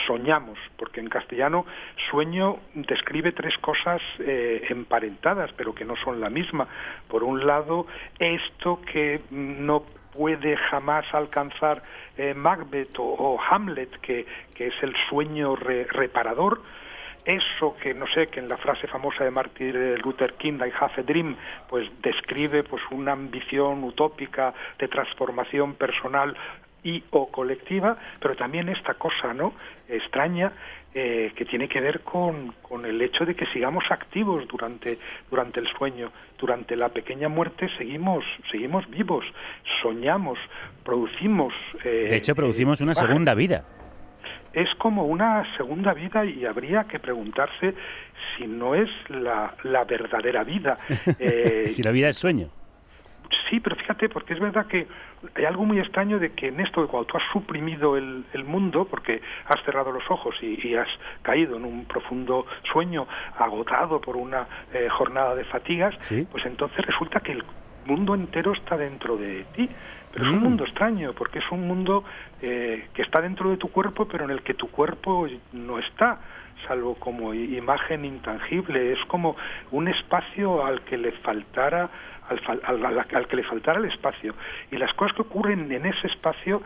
[0.07, 1.65] soñamos, porque en castellano
[2.11, 6.67] sueño describe tres cosas eh, emparentadas, pero que no son la misma.
[7.09, 7.87] Por un lado,
[8.19, 11.83] esto que no puede jamás alcanzar
[12.17, 16.61] eh, Macbeth o, Hamlet, que, que es el sueño re- reparador,
[17.25, 20.95] eso que no sé que en la frase famosa de Martin Luther King I have
[20.97, 21.37] a dream
[21.69, 26.35] pues describe pues una ambición utópica de transformación personal
[26.83, 29.55] y o colectiva pero también esta cosa no
[29.89, 30.53] extraña
[30.95, 34.99] eh, que tiene que ver con, con el hecho de que sigamos activos durante
[35.31, 39.25] durante el sueño durante la pequeña muerte seguimos seguimos vivos
[39.83, 40.39] soñamos
[40.85, 41.53] producimos
[41.85, 43.65] eh, De hecho, producimos una imágenes segunda vida.
[44.53, 47.75] es como una segunda vida y habría que preguntarse
[48.37, 50.79] si no es la, la verdadera vida.
[51.21, 52.51] Eh, si la vida es sueño.
[53.49, 54.87] Sí, pero fíjate, porque es verdad que
[55.35, 58.45] hay algo muy extraño de que en esto, de cuando tú has suprimido el, el
[58.45, 60.89] mundo, porque has cerrado los ojos y, y has
[61.23, 63.07] caído en un profundo sueño,
[63.39, 66.27] agotado por una eh, jornada de fatigas, Sí.
[66.31, 67.45] pues entonces resulta que el
[67.87, 69.69] mundo entero está dentro de ti.
[70.11, 70.43] Pero es un Mm.
[70.45, 72.03] mundo extraño, porque es un mundo
[72.41, 76.19] eh, que está dentro de tu cuerpo, pero en el que tu cuerpo no está,
[76.67, 78.93] salvo como imagen intangible.
[78.93, 79.37] Es como
[79.71, 81.91] un espacio al que le faltara
[82.29, 84.35] al, fal- al- al- al que le faltara el espacio.
[84.71, 86.63] Y las cosas que ocurren en ese espacio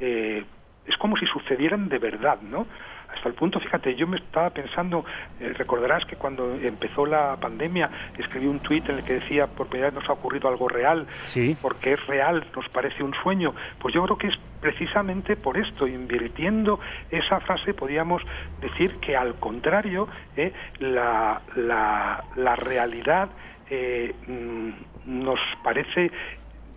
[0.00, 0.44] eh,
[0.86, 2.66] es como si sucedieran de verdad, ¿no?
[3.14, 5.04] hasta el punto, fíjate, yo me estaba pensando,
[5.40, 7.88] eh, recordarás que cuando empezó la pandemia
[8.18, 11.06] escribí un tuit en el que decía, por primera vez nos ha ocurrido algo real,
[11.24, 11.56] Sí.
[11.62, 13.54] porque es real, nos parece un sueño.
[13.78, 18.22] Pues yo creo que es precisamente por esto, invirtiendo esa frase, podíamos
[18.60, 23.30] decir que al contrario, eh, la, la, la realidad
[23.70, 24.70] eh, mm,
[25.06, 26.10] nos parece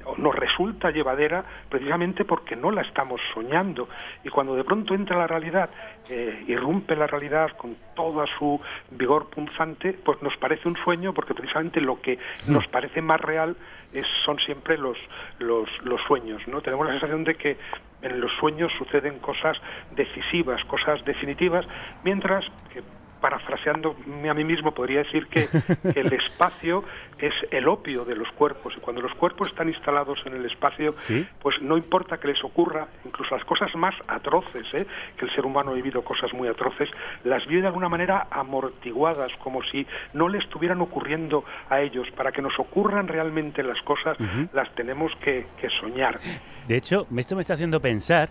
[0.05, 3.89] o nos resulta llevadera precisamente porque no la estamos soñando.
[4.23, 5.69] Y cuando de pronto entra la realidad
[6.09, 8.59] eh, irrumpe la realidad con toda su
[8.91, 12.17] vigor punzante pues nos parece un sueño porque precisamente lo que
[12.47, 13.55] nos parece más real
[13.93, 14.97] es, son siempre los,
[15.39, 17.57] los, los sueños no tenemos la sensación de que
[18.01, 19.57] en los sueños suceden cosas
[19.91, 21.65] decisivas cosas definitivas
[22.03, 22.81] mientras que
[23.19, 25.47] parafraseándome a mí mismo, podría decir que,
[25.93, 26.83] que el espacio
[27.17, 30.95] es el opio de los cuerpos y cuando los cuerpos están instalados en el espacio,
[31.07, 31.27] Sí.
[31.41, 34.85] pues no importa que les ocurra, incluso las cosas más atroces, ¿eh?
[35.17, 36.89] que el ser humano ha vivido cosas muy atroces,
[37.23, 42.07] las vive de alguna manera amortiguadas, como si no le estuvieran ocurriendo a ellos.
[42.15, 44.17] Para que nos ocurran realmente las cosas,
[44.53, 46.19] las tenemos que, que soñar.
[46.67, 48.29] De hecho, esto me está haciendo pensar,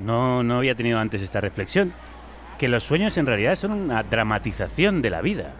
[0.00, 1.92] no, no había tenido antes esta reflexión,
[2.58, 5.54] que los sueños en realidad son una dramatización de la vida.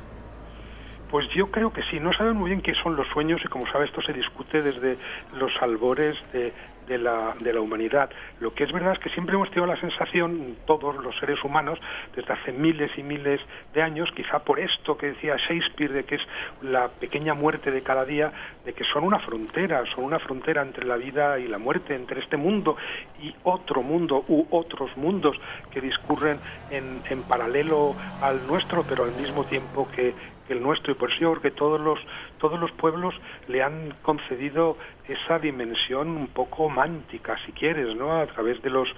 [1.10, 3.66] Pues yo creo que sí, no sabemos muy bien qué son los sueños y como
[3.66, 4.96] sabe esto se discute desde
[5.34, 6.52] los albores de,
[6.86, 8.10] de la, de la humanidad.
[8.40, 11.78] Lo que es verdad es que siempre hemos tenido la sensación, todos los seres humanos,
[12.14, 13.40] desde hace miles y miles
[13.74, 16.22] de años, quizá por esto que decía Shakespeare, de que es
[16.62, 18.32] la pequeña muerte de cada día,
[18.64, 22.20] de que son una frontera, son una frontera entre la vida y la muerte, entre
[22.20, 22.76] este mundo
[23.20, 25.36] y otro mundo u otros mundos
[25.70, 26.38] que discurren
[26.70, 30.14] en, en paralelo al nuestro, pero al mismo tiempo que,
[30.46, 31.98] que el nuestro y por eso yo creo que todos los
[32.42, 33.14] todos los pueblos
[33.46, 34.76] le han concedido
[35.08, 38.88] esa dimensión un poco mántica si quieres no a través de los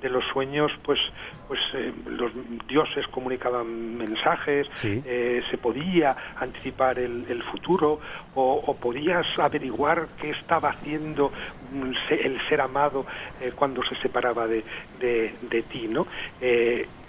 [0.00, 1.00] de los sueños pues
[1.48, 2.30] pues eh, los
[2.68, 5.02] dioses comunicaban mensajes Sí.
[5.04, 7.98] eh, se podía anticipar el, el futuro
[8.34, 11.32] o, o podías averiguar qué estaba haciendo
[11.72, 13.04] mm, el ser amado
[13.40, 14.62] eh, cuando se separaba de,
[15.00, 16.06] de, de ti no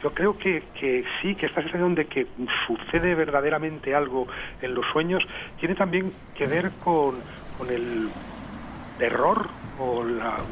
[0.04, 2.28] yo creo que, que sí que esta sensación de que
[2.68, 4.28] sucede verdaderamente algo
[4.62, 5.24] en los sueños.
[5.60, 7.26] Tiene también que ver con,
[7.58, 8.14] con el
[8.98, 10.46] terror o la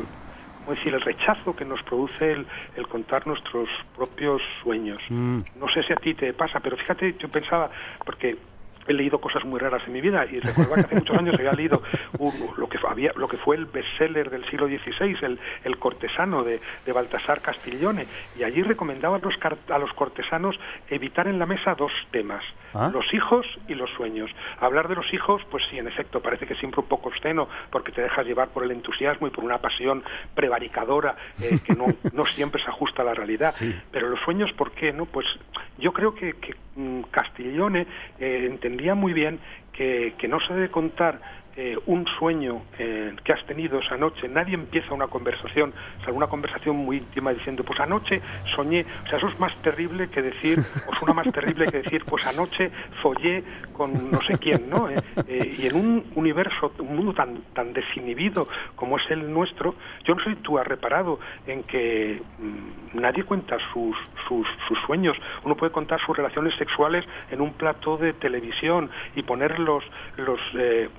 [0.58, 0.94] ¿cómo decir?
[0.94, 5.40] el rechazo que nos produce el, el contar nuestros propios sueños Mm.
[5.56, 7.70] no sé si a ti te pasa, pero fíjate, yo pensaba,
[8.06, 8.38] porque
[8.88, 11.54] he leído cosas muy raras en mi vida y recordaba que hace muchos años había
[11.54, 11.82] leído
[12.20, 16.44] un- lo que había lo que fue el bestseller del siglo XVI, el, el cortesano
[16.44, 18.08] de, de Baltasar Castiglione,
[18.38, 19.34] y allí recomendaba a los,
[19.70, 20.56] a los cortesanos
[20.90, 22.90] evitar en la mesa dos temas, Ah.
[22.94, 24.32] los hijos y los sueños.
[24.62, 27.92] Hablar de los hijos, pues sí, en efecto, parece que siempre un poco obsceno, porque
[27.92, 30.04] te dejas llevar por el entusiasmo y por una pasión
[30.36, 33.54] prevaricadora eh, que no, no siempre se ajusta a la realidad.
[33.92, 34.94] Pero los sueños, ¿por qué?
[34.94, 35.26] no Pues
[35.78, 36.56] yo creo que, que
[37.11, 37.86] Castiglione
[38.19, 39.39] eh, entendía muy bien
[39.74, 41.19] que, que no se debe contar
[41.56, 44.28] eh, un sueño eh, que has tenido esa noche.
[44.28, 45.74] Nadie empieza una conversación,
[46.04, 48.22] salvo una conversación muy íntima diciendo, pues anoche
[48.56, 48.86] soñé.
[49.06, 52.26] O sea, eso es más terrible que decir, o suena más terrible que decir, pues
[52.26, 52.72] anoche
[53.02, 53.43] follé
[53.74, 54.89] con no sé quién, ¿no?
[54.89, 59.76] Eh, eh, y en un universo, un mundo tan, tan desinhibido como es el nuestro,
[60.06, 63.95] yo no sé si tú has reparado en que mm, nadie cuenta sus,
[64.28, 65.18] sus, sus sueños.
[65.43, 69.84] Uno puede contar sus relaciones sexuales en un plató de televisión y poner los,
[70.18, 70.89] los eh,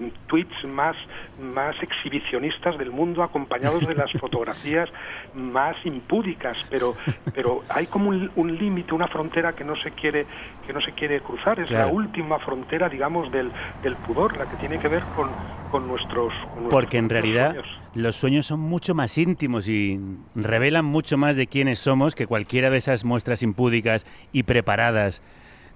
[0.44, 0.96] tweets más,
[1.40, 4.88] más exhibicionistas del mundo acompañados de las fotografías
[5.34, 6.96] más impúdicas, pero,
[7.34, 10.26] pero hay como un, un límite, una frontera que no se quiere,
[10.66, 11.60] que no se quiere cruzar.
[11.60, 11.86] Es Claro.
[11.86, 13.50] la última frontera, digamos, del,
[13.82, 15.30] del pudor, la que tiene que ver con,
[15.70, 17.78] con nuestros, con nuestros Porque en realidad sueños.
[17.94, 19.98] los sueños son mucho más íntimos y
[20.34, 25.22] revelan mucho más de quiénes somos que cualquiera de esas muestras impúdicas y preparadas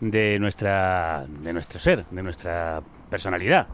[0.00, 3.68] de nuestra de nuestro ser, de nuestra personalidad.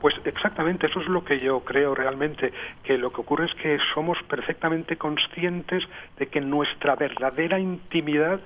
[0.00, 2.52] Pues exactamente, eso es lo que yo creo realmente,
[2.84, 5.82] que lo que ocurre es que somos perfectamente conscientes
[6.16, 8.38] de que nuestra verdadera intimidad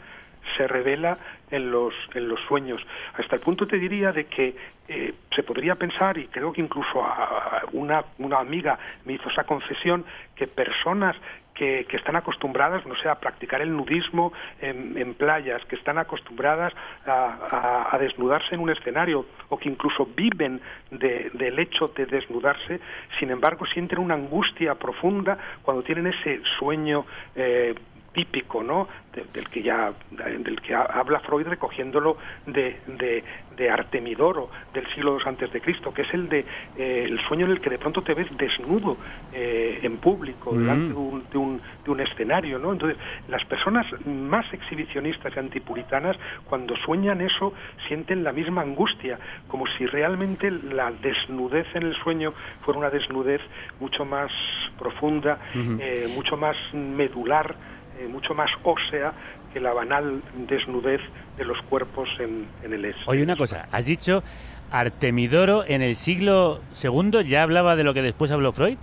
[0.57, 1.19] se revela
[1.51, 2.81] en los, en los sueños.
[3.15, 4.57] Hasta el punto te diría de que
[4.89, 9.29] eh, se podría pensar, y creo que incluso a- a una, una amiga me hizo
[9.29, 11.15] esa confesión, que personas
[11.55, 16.73] que, están acostumbradas, no sé, a practicar el nudismo en, en playas, que están acostumbradas
[17.07, 22.07] a, a- a desnudarse en un escenario o que incluso viven de- del hecho de
[22.07, 22.81] desnudarse,
[23.19, 27.05] sin embargo sienten una angustia profunda cuando tienen ese sueño
[27.37, 27.75] eh,
[28.13, 28.89] típico, ¿no?
[29.15, 33.25] De- del que ya del que ha- habla Freud recogiéndolo de, de,
[33.57, 36.45] de Artemidoro del siglo II antes de Cristo, que es el de
[36.77, 38.97] eh, el sueño en el que de pronto te ves desnudo
[39.33, 40.59] eh, en público Mm.
[40.59, 42.73] delante de un, de, un, de un escenario, ¿no?
[42.73, 42.99] Entonces
[43.29, 47.53] las personas más exhibicionistas y antipuritanas cuando sueñan eso
[47.89, 52.33] sienten la misma angustia, como si realmente la desnudez en el sueño
[52.63, 53.41] fuera una desnudez
[53.81, 54.31] mucho más
[54.79, 57.55] profunda, eh, mucho más medular,
[58.03, 59.13] eh, mucho más ósea
[59.53, 61.01] que la banal desnudez
[61.37, 62.97] de los cuerpos en, el es.
[63.07, 64.23] Oye, una cosa, has dicho
[64.71, 68.79] Artemidoro en el siglo II ya hablaba de lo que después habló Freud.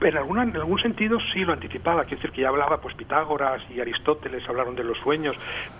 [0.00, 3.62] En, alguna, en algún sentido sí lo anticipaba, quiero decir que ya hablaba, pues Pitágoras
[3.70, 5.36] y Aristóteles hablaron de los sueños,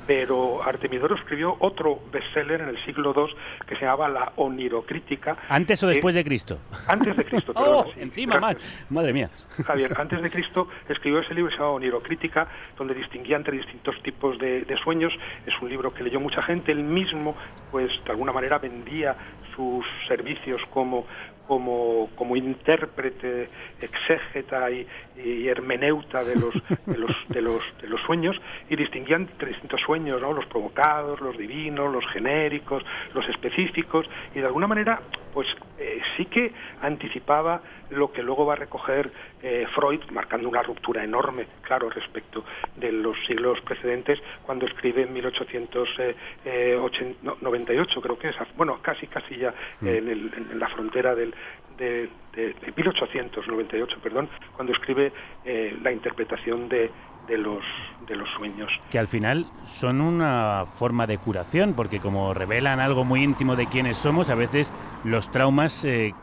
[0.06, 3.34] pero Artemidoro escribió otro bestseller en el siglo II
[3.66, 5.36] que se llamaba La Onirocrítica.
[5.48, 6.58] ¿Antes o que- después de Cristo?
[6.88, 7.84] Antes de Cristo, ¡Oh!
[7.94, 8.00] sí.
[8.00, 8.56] Encima más.
[8.90, 9.30] Madre mía.
[9.64, 13.94] Javier, antes de Cristo escribió ese libro que se llama Onirocrítica, donde distinguía entre distintos
[14.02, 15.12] tipos de, de sueños.
[15.46, 16.72] Es un libro que leyó mucha gente.
[16.72, 17.36] Él mismo,
[17.70, 19.16] pues, de alguna manera vendía
[19.56, 21.06] sus servicios como
[21.51, 23.48] como, como intérprete,
[23.80, 24.86] exégeta y,
[25.16, 26.55] y hermeneuta de los,
[26.86, 30.32] de, los, de, los, de los sueños y distinguían entre distintos sueños, ¿no?
[30.32, 32.84] los provocados, los divinos, los genéricos,
[33.14, 35.01] los específicos y de alguna manera
[35.34, 35.48] pues
[35.80, 37.61] eh, sí que anticipaba
[37.91, 39.12] lo que luego va a recoger
[39.43, 42.45] eh, Freud, marcando una ruptura enorme, claro, respecto
[42.76, 49.55] de los siglos precedentes, cuando escribe en 1898, creo que es, bueno, casi, casi ya
[49.80, 49.86] Mm.
[49.88, 51.34] en, el- en la frontera del,
[51.76, 55.12] de, de- de 1898, perdón, cuando escribe
[55.45, 56.91] eh, la interpretación de,
[57.26, 57.62] de los,
[58.07, 58.70] de los sueños.
[58.91, 63.66] Que al final son una forma de curación, porque como revelan algo muy íntimo de
[63.66, 64.72] quiénes somos, a veces
[65.05, 66.14] los traumas eh,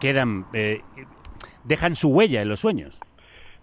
[0.00, 0.82] quedan, eh,
[1.64, 2.98] dejan su huella en los sueños.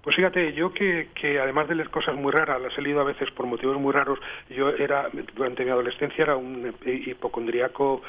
[0.07, 3.03] Pues fíjate, yo que, que además de leer cosas muy raras, las he leído a
[3.03, 4.17] veces por motivos muy raros,
[4.49, 8.01] yo era, durante mi adolescencia era un hipocondríaco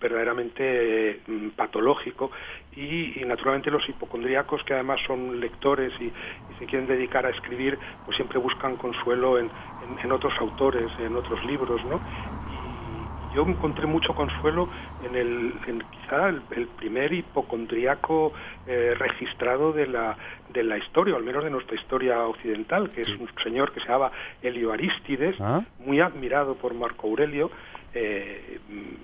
[0.00, 2.30] verdaderamente mm, patológico
[2.74, 6.10] y, naturalmente los hipocondríacos que además son lectores y,
[6.58, 9.50] se quieren dedicar a escribir, pues siempre buscan consuelo en-
[10.02, 12.00] en otros autores, en otros libros, ¿no?
[13.34, 14.68] Yo encontré mucho consuelo
[15.00, 18.32] en el en quizá el, el primer hipocondriaco
[18.66, 20.16] eh, registrado de la
[20.48, 23.80] de la historia o al menos de nuestra historia occidental que es un señor que
[23.80, 24.12] se llamaba
[24.42, 25.62] Helio Aristides Ah.
[25.78, 27.50] muy admirado por Marco Aurelio
[27.94, 28.58] eh,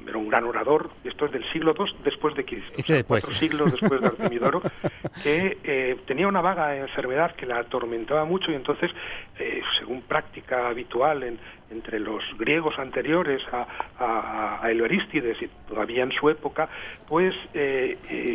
[0.07, 3.24] era un gran orador esto es del siglo II después de Cristo Este después.
[3.24, 4.62] cuatro siglos después de Artemidoro
[5.22, 8.91] que eh, tenía una vaga enfermedad que la atormentaba mucho y entonces,
[9.38, 11.38] eh, según práctica habitual en-
[11.70, 13.64] entre los griegos anteriores a,
[13.99, 16.68] a, a Heliorístides y todavía en su época,
[17.07, 17.32] pues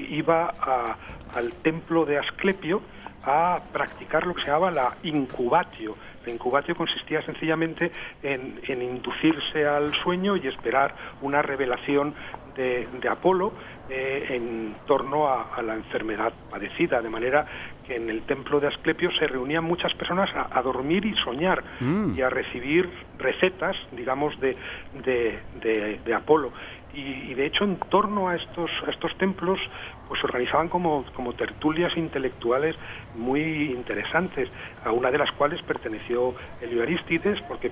[0.09, 0.95] iba a-
[1.35, 2.81] al templo de Asclepio
[3.23, 5.97] a practicar lo que se llamaba la incubatio.
[6.25, 7.91] La incubatio consistía sencillamente
[8.23, 12.15] en, en inducirse al sueño y esperar una revelación
[12.55, 13.53] de, de Apolo
[13.89, 17.45] eh, en torno a, a la enfermedad padecida, de manera
[17.85, 21.63] que en el templo de Asclepio se reunían muchas personas a, a dormir y soñar
[21.79, 22.17] Mm.
[22.17, 24.57] y a recibir recetas, digamos, de,
[24.93, 26.51] de, de- de Apolo.
[26.93, 27.01] Y,
[27.31, 29.59] y, de hecho en torno a estos, a estos templos
[30.07, 32.75] pues organizaban como, como tertulias intelectuales
[33.15, 34.49] muy interesantes,
[34.83, 37.71] a una de las cuales perteneció Helio Aristides, porque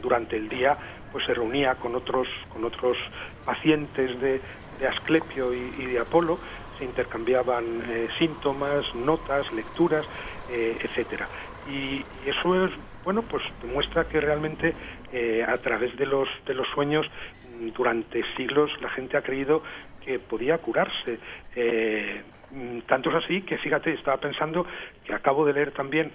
[0.00, 0.78] durante el día
[1.10, 2.96] pues se reunía con otros, con otros
[3.44, 4.40] pacientes de,
[4.78, 6.40] de Asclepio y, de Apolo,
[6.78, 10.06] se intercambiaban eh, síntomas, notas, lecturas,
[10.48, 11.28] eh, etcétera.
[11.66, 12.72] Y, eso es,
[13.04, 14.74] bueno, pues demuestra que realmente
[15.12, 17.06] eh, a través de los, de los sueños
[17.76, 19.62] durante siglos la gente ha creído
[20.04, 21.18] que podía curarse.
[21.54, 24.66] Eh, mm, tanto es así que, fíjate, estaba pensando
[25.04, 26.12] que acabo de leer también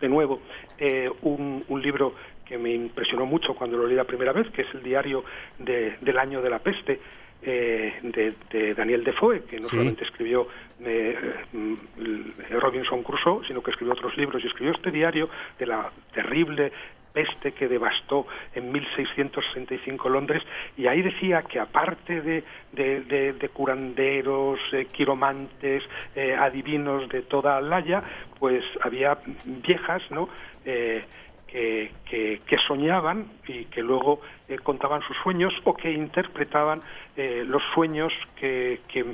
[0.00, 0.40] de nuevo
[0.78, 2.14] eh, un, un libro
[2.44, 5.24] que me impresionó mucho cuando lo leí la primera vez, que es el diario
[5.58, 7.00] de- del año de la peste
[7.46, 9.70] eh, de, de Daniel Defoe, que no Sí.
[9.76, 10.46] solamente escribió
[10.80, 11.16] eh,
[11.52, 11.74] mm,
[12.58, 15.28] Robinson Crusoe, sino que escribió otros libros y escribió este diario
[15.58, 16.72] de la terrible
[17.14, 20.42] peste que devastó en 1665 Londres
[20.76, 25.82] y ahí decía que aparte de, de, de- de curanderos, eh, quiromantes,
[26.16, 28.02] eh, adivinos de toda Laya,
[28.38, 30.28] pues había viejas, ¿no?
[30.64, 31.04] Eh,
[31.46, 34.20] que, que- soñaban y que luego
[34.64, 36.82] contaban sus sueños o que interpretaban
[37.16, 39.04] eh, los sueños que, que,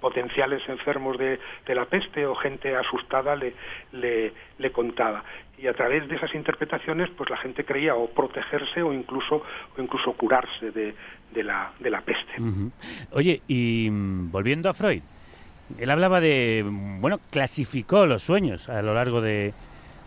[0.00, 3.54] potenciales enfermos de, de la peste o gente asustada le,
[3.92, 5.24] le, le contaba.
[5.58, 9.42] Y a través de esas interpretaciones, pues la gente creía o protegerse o incluso,
[9.76, 10.94] o incluso curarse de,
[11.32, 12.34] de, la, de la peste.
[13.12, 15.02] Oye, y mm, volviendo a Freud,
[15.78, 16.64] él hablaba de,
[17.00, 19.52] bueno, clasificó los sueños a lo largo de,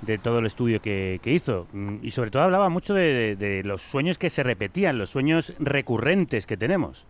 [0.01, 1.67] de todo el estudio que, que hizo.
[1.73, 5.53] Mm, Y sobre todo hablaba mucho de, de- los sueños que se repetían, los sueños
[5.59, 7.05] recurrentes que tenemos.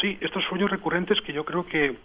[0.00, 1.96] Sí, estos sueños recurrentes que yo creo que,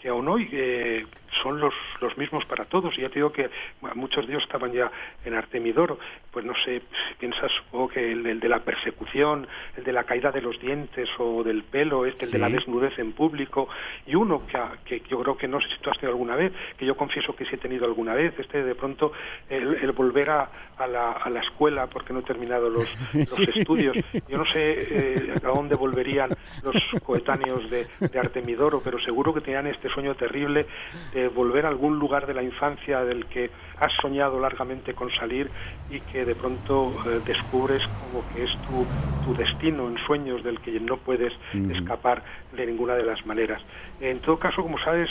[0.00, 1.04] que aún hoy eh,
[1.42, 2.96] son los, los mismos para todos.
[2.98, 4.90] Y ya te digo que bueno, muchos de ellos estaban ya
[5.24, 5.98] en Artemidoro.
[6.30, 10.04] Pues no sé, si piensas supongo que el, el de la persecución, el de la
[10.04, 13.68] caída de los dientes o del pelo, este, el de la desnudez en público.
[14.06, 14.58] Y uno que,
[15.00, 17.34] que yo creo que no sé si tú has tenido alguna vez, que yo confieso
[17.36, 19.12] que sí he tenido alguna vez, este de pronto
[19.48, 23.30] el, el volver a, a la, a la escuela porque no he terminado los, los
[23.30, 23.46] Sí.
[23.54, 23.96] estudios.
[24.28, 26.30] Yo no sé eh, a dónde volverían
[26.62, 30.66] los coetáneos de, de Artemidoro, pero seguro que tenían este sueño terrible
[31.12, 35.50] de volver a algún lugar de la infancia del que has soñado largamente con salir
[35.88, 38.88] y que de pronto eh, descubres como que es tu,
[39.20, 41.70] tu destino en sueños del que no puedes Mm.
[41.72, 42.22] escapar
[42.52, 43.62] de ninguna de las maneras.
[44.00, 45.08] En todo caso, como sabes,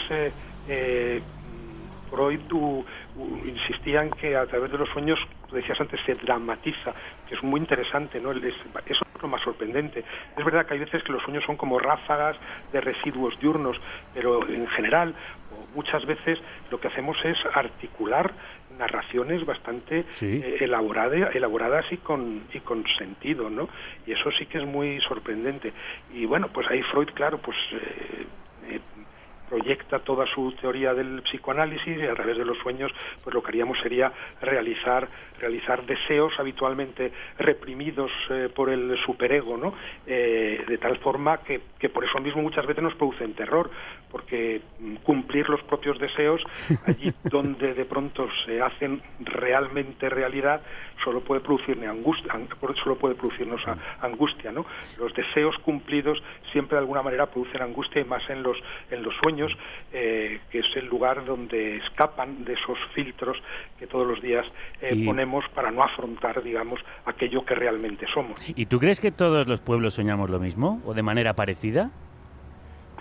[0.66, 1.24] eh,
[2.10, 2.86] Freud u-
[3.16, 6.94] u- insistía en que a través de los sueños, tú decías antes, se dramatiza,
[7.28, 8.32] que es muy interesante, ¿no?
[8.32, 8.54] El- es-
[8.86, 10.04] eso es lo más sorprendente.
[10.38, 12.38] Es verdad que hay veces que los sueños son como ráfagas
[12.72, 13.78] de residuos diurnos,
[14.14, 15.16] pero en general,
[15.74, 16.40] muchas veces,
[16.72, 18.34] lo que hacemos es articular
[18.78, 20.42] narraciones bastante Sí.
[20.44, 23.70] eh, elaborada- elaboradas y con, y con sentido, ¿no?
[24.06, 25.74] Y eso sí que es muy sorprendente.
[26.14, 27.58] Y bueno, pues ahí Freud, claro, pues...
[27.74, 27.78] eh,
[28.22, 28.28] eh,
[29.54, 32.92] proyecta toda su teoría del psicoanálisis y a través de los sueños
[33.24, 35.08] pues lo que haríamos sería realizar
[35.40, 39.74] realizar deseos habitualmente reprimidos eh, por el superego no
[40.06, 43.70] Eh, de tal forma que, que por eso mismo muchas veces nos producen terror
[44.12, 46.42] porque mm, cumplir los propios deseos
[46.88, 50.62] allí donde de pronto se hacen realmente realidad
[51.04, 52.34] solo puede producirnos angustia
[52.84, 53.62] solo puede producirnos
[54.02, 54.66] angustia no
[54.98, 58.58] los deseos cumplidos siempre de alguna manera producen angustia y más en los
[58.92, 59.43] en los sueños
[59.92, 63.38] eh, que es el lugar donde escapan de esos filtros
[63.80, 64.46] que todos los días
[64.82, 69.12] eh, Y- ponemos para no afrontar digamos aquello que realmente somos ¿Y tú crees que
[69.12, 71.92] todos los pueblos soñamos lo mismo o de manera parecida?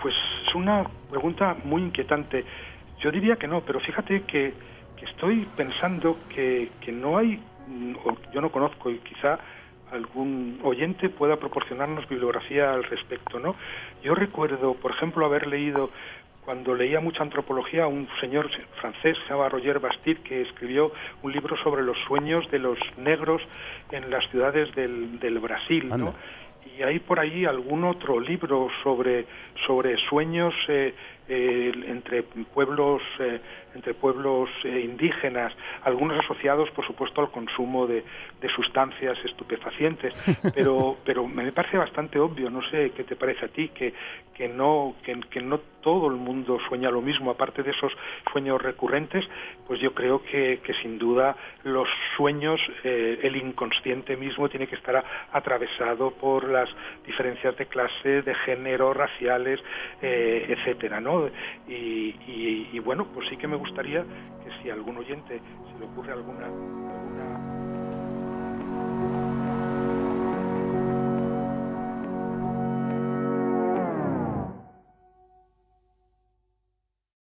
[0.01, 0.13] Pues
[0.47, 2.43] es una pregunta muy inquietante.
[2.99, 4.53] Yo diría que no, pero fíjate que,
[4.97, 7.41] que estoy pensando que, que no hay,
[8.03, 9.39] o yo no conozco y quizá
[9.91, 13.55] algún oyente pueda proporcionarnos bibliografía al respecto, ¿no?
[14.03, 15.91] Yo recuerdo, por ejemplo, haber leído
[16.45, 18.49] cuando leía mucha antropología un señor
[18.81, 20.91] francés se llama Roger Bastide que escribió
[21.21, 23.41] un libro sobre los sueños de los negros
[23.91, 25.95] en las ciudades del, del Brasil, ¿no?
[25.95, 26.13] Anda.
[26.77, 29.25] y hay por ahí algún otro libro sobre
[29.65, 30.93] sobre sueños eh,
[31.33, 33.39] eh, entre pueblos eh,
[33.75, 35.51] entre pueblos eh, indígenas
[35.83, 38.03] algunos asociados por supuesto al consumo de,
[38.41, 40.13] de sustancias estupefacientes.
[40.53, 43.93] Pero pero me parece bastante obvio no sé qué te parece a ti que
[44.35, 47.31] que no que, que no todo el mundo sueña lo mismo.
[47.31, 47.91] Aparte de esos
[48.31, 49.25] sueños recurrentes
[49.67, 54.75] pues yo creo que, que sin duda los sueños eh, el inconsciente mismo tiene que
[54.75, 56.69] estar a- atravesado por las
[57.05, 59.59] diferencias de clase de género raciales
[60.01, 60.99] eh, etcétera
[61.67, 64.03] y, y- y bueno pues sí que me gustaría
[64.43, 67.42] que si algún oyente se le ocurre alguna alguna